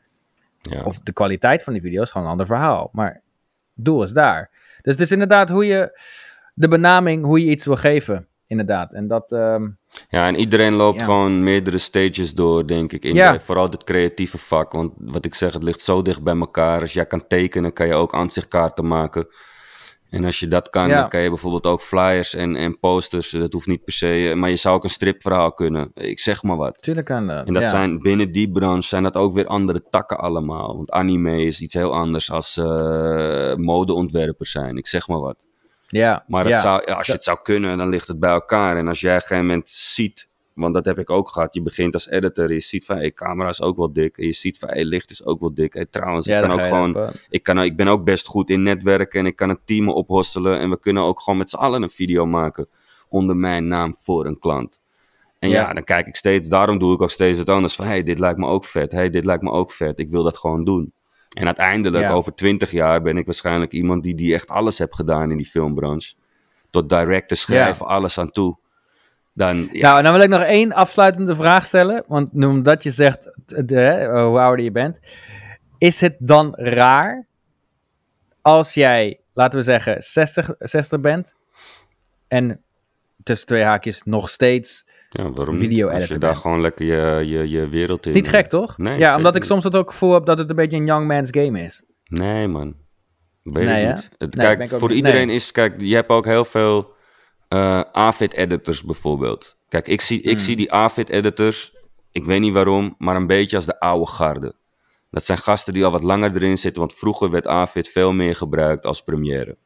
[0.62, 0.82] ja.
[0.82, 2.88] Of de kwaliteit van die video is gewoon een ander verhaal.
[2.92, 3.12] Maar
[3.74, 4.50] het doel is daar.
[4.82, 6.00] Dus het is inderdaad hoe je,
[6.54, 8.26] de benaming, hoe je iets wil geven.
[8.46, 8.92] Inderdaad.
[8.94, 9.68] En dat, ehm,
[10.08, 11.04] ja, en iedereen loopt Ja.
[11.04, 13.04] gewoon meerdere stages door, denk ik.
[13.04, 13.32] In Ja.
[13.32, 14.72] de- vooral het creatieve vak.
[14.72, 16.80] Want wat ik zeg, het ligt zo dicht bij elkaar.
[16.80, 19.26] Als jij kan tekenen, kan je ook aanzichtkaarten maken.
[20.10, 21.00] En als je dat kan, Ja.
[21.00, 23.30] dan kan je bijvoorbeeld ook flyers en, en posters.
[23.30, 24.28] Dat hoeft niet per se.
[24.30, 25.90] eh, Maar je zou ook een stripverhaal kunnen.
[25.94, 26.82] Ik zeg maar wat.
[26.82, 27.46] tuurlijk kan dat.
[27.46, 27.68] En dat ja.
[27.68, 30.76] zijn binnen die branche zijn dat ook weer andere takken allemaal.
[30.76, 34.76] Want anime is iets heel anders als eh modeontwerpers zijn.
[34.76, 35.46] Ik zeg maar wat.
[35.86, 36.60] Ja, Maar het ja.
[36.60, 38.76] zou, als je het zou kunnen, dan ligt het bij elkaar.
[38.76, 41.54] En als jij op een gegeven moment ziet, want dat heb ik ook gehad.
[41.54, 44.18] Je begint als editor je ziet van, hey, camera is ook wel dik.
[44.18, 45.72] En je ziet van, hey, licht is ook wel dik.
[45.72, 48.62] Hey, trouwens, Ja, ik kan ook gewoon, ik, kan, ik ben ook best goed in
[48.62, 50.58] netwerken en ik kan een team ophosselen.
[50.58, 52.68] En we kunnen ook gewoon met z'n allen een video maken
[53.08, 54.80] onder mijn naam voor een klant.
[55.38, 55.60] En ja.
[55.60, 55.72] Ja.
[55.72, 57.74] dan kijk ik steeds, daarom doe ik ook steeds wat anders.
[57.74, 58.92] Van, hey, dit lijkt me ook vet.
[58.92, 59.98] Hey, dit lijkt me ook vet.
[59.98, 60.92] Ik wil dat gewoon doen.
[61.30, 62.12] En uiteindelijk, Ja.
[62.12, 65.46] over twintig jaar, ben ik waarschijnlijk iemand die, die echt alles heeft gedaan in die
[65.46, 66.14] filmbranche.
[66.70, 68.56] Tot directen, schrijven, alles aan toe.
[69.32, 72.04] Dan, ja, Nou, en dan wil ik nog één afsluitende vraag stellen.
[72.06, 74.98] Want omdat je zegt de, hoe ouder je bent.
[75.78, 77.26] Is het dan raar
[78.42, 81.34] als jij, laten we zeggen, 60, 60 bent.
[82.28, 82.60] En
[83.22, 84.86] tussen twee haakjes nog steeds.
[85.10, 85.94] Ja, waarom Video niet?
[85.94, 86.38] Als je daar bent.
[86.42, 88.12] gewoon lekker je, je, je wereld in...
[88.14, 88.78] Is niet gek, toch?
[88.78, 91.06] Nee, ja, omdat ik soms het ook gevoel heb dat het een beetje een young
[91.06, 91.82] man's game is.
[92.04, 92.74] Nee, man.
[93.42, 94.10] Weet Nee, ik niet.
[94.18, 94.96] Het, Nee, kijk, voor niet.
[94.96, 95.36] iedereen Nee.
[95.36, 95.52] is...
[95.52, 96.92] Kijk, je hebt ook heel veel
[97.50, 99.56] eh AVID-editors bijvoorbeeld.
[99.68, 100.30] Kijk, ik zie, Hmm.
[100.30, 101.72] ik zie die AVID-editors...
[102.12, 104.54] Ik weet niet waarom, maar een beetje als de oude garde.
[105.10, 106.80] Dat zijn gasten die al wat langer erin zitten.
[106.82, 109.56] Want vroeger werd AVID veel meer gebruikt als première.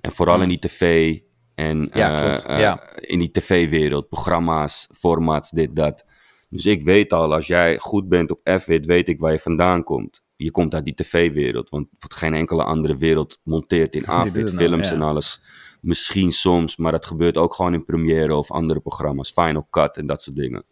[0.00, 1.18] En vooral in die tv
[1.54, 1.88] en Hmm.
[1.92, 2.96] Ja, eh, eh, Ja.
[2.96, 4.08] in die tv-wereld.
[4.08, 6.04] Programma's, formats, dit, dat.
[6.50, 9.82] Dus ik weet al, als jij goed bent op F-wit, weet ik waar je vandaan
[9.84, 10.22] komt.
[10.36, 14.88] Je komt uit die tv-wereld, want geen enkele andere wereld monteert in AVID, nou, films
[14.88, 14.94] ja.
[14.94, 15.42] en alles.
[15.80, 20.06] Misschien soms, maar dat gebeurt ook gewoon in Premiere of andere programma's, Final Cut en
[20.06, 20.64] dat soort dingen.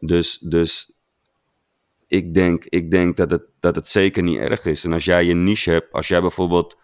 [0.00, 0.92] Dus, dus
[2.06, 4.84] ik denk, ik denk dat, het, dat het zeker niet erg is.
[4.84, 6.78] En als jij je niche hebt, als jij bijvoorbeeld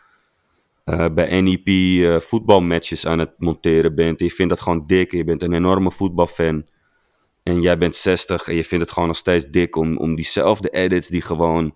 [0.85, 4.21] eh, bij NEP eh, voetbalmatches aan het monteren bent.
[4.21, 5.13] En je vindt dat gewoon dik.
[5.13, 6.67] En je bent een enorme voetbalfan.
[7.43, 10.69] En jij bent 60 en je vindt het gewoon nog steeds dik om, om diezelfde
[10.69, 11.75] edits die gewoon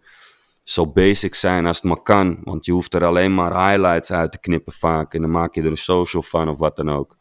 [0.62, 2.38] zo basic zijn als het maar kan.
[2.42, 5.14] Want je hoeft er alleen maar highlights uit te knippen vaak.
[5.14, 7.16] En dan maak je er een social van of wat dan ook.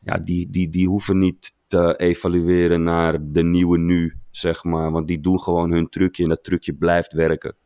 [0.00, 4.90] Ja, die, die, die hoeven niet te evalueren naar de nieuwe nu, zeg maar.
[4.90, 7.56] Want die doen gewoon hun trucje en dat trucje blijft werken.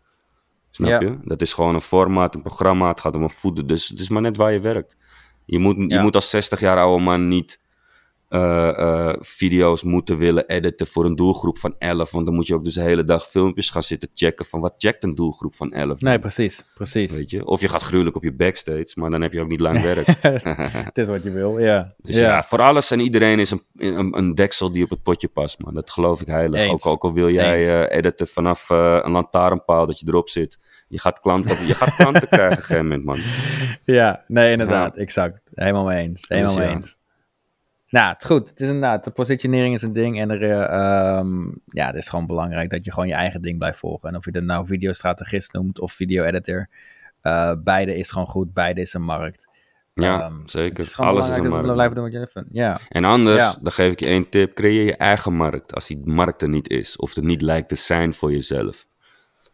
[0.70, 1.00] Snap Ja.
[1.00, 1.18] je?
[1.22, 2.88] Dat is gewoon een formaat, een programma.
[2.88, 3.66] Het gaat om een voeden.
[3.66, 4.96] Dus het is maar net waar je werkt.
[5.44, 7.60] Je moet, je moet als 60 jaar oude man niet
[8.29, 12.11] eh, eh, video's moeten willen editen voor een doelgroep van 11.
[12.11, 14.74] Want dan moet je ook dus de hele dag filmpjes gaan zitten checken van wat
[14.79, 16.01] checkt een doelgroep van 11.
[16.01, 16.64] Nee, precies.
[16.74, 17.12] Precies.
[17.12, 17.47] Weet je?
[17.47, 20.07] Of je gaat gruwelijk op je backstage, maar dan heb je ook niet lang werk.
[20.91, 21.95] Het is wat je wil, ja.
[22.03, 22.43] Dus ja.
[22.43, 25.74] voor alles en iedereen is een, een, een deksel die op het potje past, man.
[25.74, 26.70] Dat geloof ik heilig.
[26.70, 30.59] Ook, ook al wil jij eh, editen vanaf een lantaarnpaal dat je erop zit.
[30.89, 33.18] Je gaat klanten, je gaat klanten krijgen op een gegeven moment, man.
[33.85, 34.97] Ja, nee, inderdaad.
[34.97, 35.41] Exact.
[35.55, 36.24] Helemaal mee eens.
[36.29, 36.99] Helemaal Dus mee eens.
[37.89, 38.49] Nou, het goed.
[38.49, 40.20] Het is inderdaad, de positionering is een ding.
[40.20, 40.62] En er, eh,
[41.18, 44.09] ehm, ja, het is gewoon belangrijk dat je gewoon je eigen ding blijft volgen.
[44.09, 46.68] En of je dat nou videostrategist noemt of video-editor.
[47.20, 48.53] eh, beide is gewoon goed.
[48.53, 49.49] Beide is een markt.
[49.95, 50.84] Ja, Ehm, zeker.
[50.84, 51.72] is Alles is een markt.
[51.72, 52.49] blijven doen wat je vindt.
[52.53, 53.57] Ja, En anders, Ja.
[53.62, 54.55] dan geef ik je één tip.
[54.55, 55.74] Creëer je eigen markt.
[55.74, 56.97] Als die markt er niet is.
[56.97, 58.87] Of er niet lijkt te zijn voor jezelf.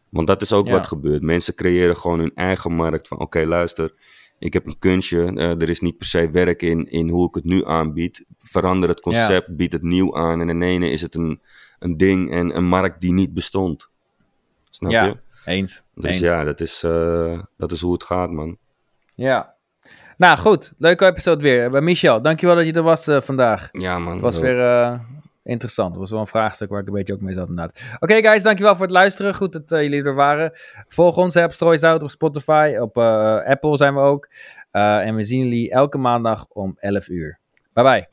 [0.08, 0.72] Want dat is ook Ja.
[0.72, 1.22] wat gebeurt.
[1.22, 3.08] Mensen creëren gewoon hun eigen markt.
[3.08, 3.94] Van oké, luister.
[4.42, 5.24] Ik heb een kunstje.
[5.34, 8.24] eh, er is niet per se werk in, in hoe ik het nu aanbied.
[8.38, 9.56] Verander het concept.
[9.56, 10.40] Bied het nieuw aan.
[10.40, 11.40] En in ene is het een,
[11.78, 13.90] een ding en een markt die niet bestond.
[14.70, 15.16] Snap ja je?
[15.44, 15.82] eens.
[15.94, 16.20] Dus eens.
[16.20, 18.56] ja, dat is, eh, dat is hoe het gaat, man.
[19.14, 19.54] Ja.
[20.16, 20.72] Nou, goed.
[20.78, 21.74] Leuke episode weer.
[21.74, 23.68] Uh, Michel, dankjewel dat je er was eh, vandaag.
[23.72, 24.12] Ja, man.
[24.12, 24.42] Het was Wel.
[24.42, 24.98] weer eh,
[25.44, 25.90] interessant.
[25.90, 27.82] Het was wel een vraagstuk waar ik een beetje ook mee zat inderdaad.
[28.00, 29.34] Oké guys, dankjewel voor het luisteren.
[29.34, 30.52] Goed dat eh, jullie er waren.
[30.88, 34.28] Volg ons op Stroois Out, op Spotify, op eh, Apple zijn we ook.
[34.70, 37.38] Eh, en we zien jullie elke maandag om 11 uur.
[37.72, 38.06] Bye bye.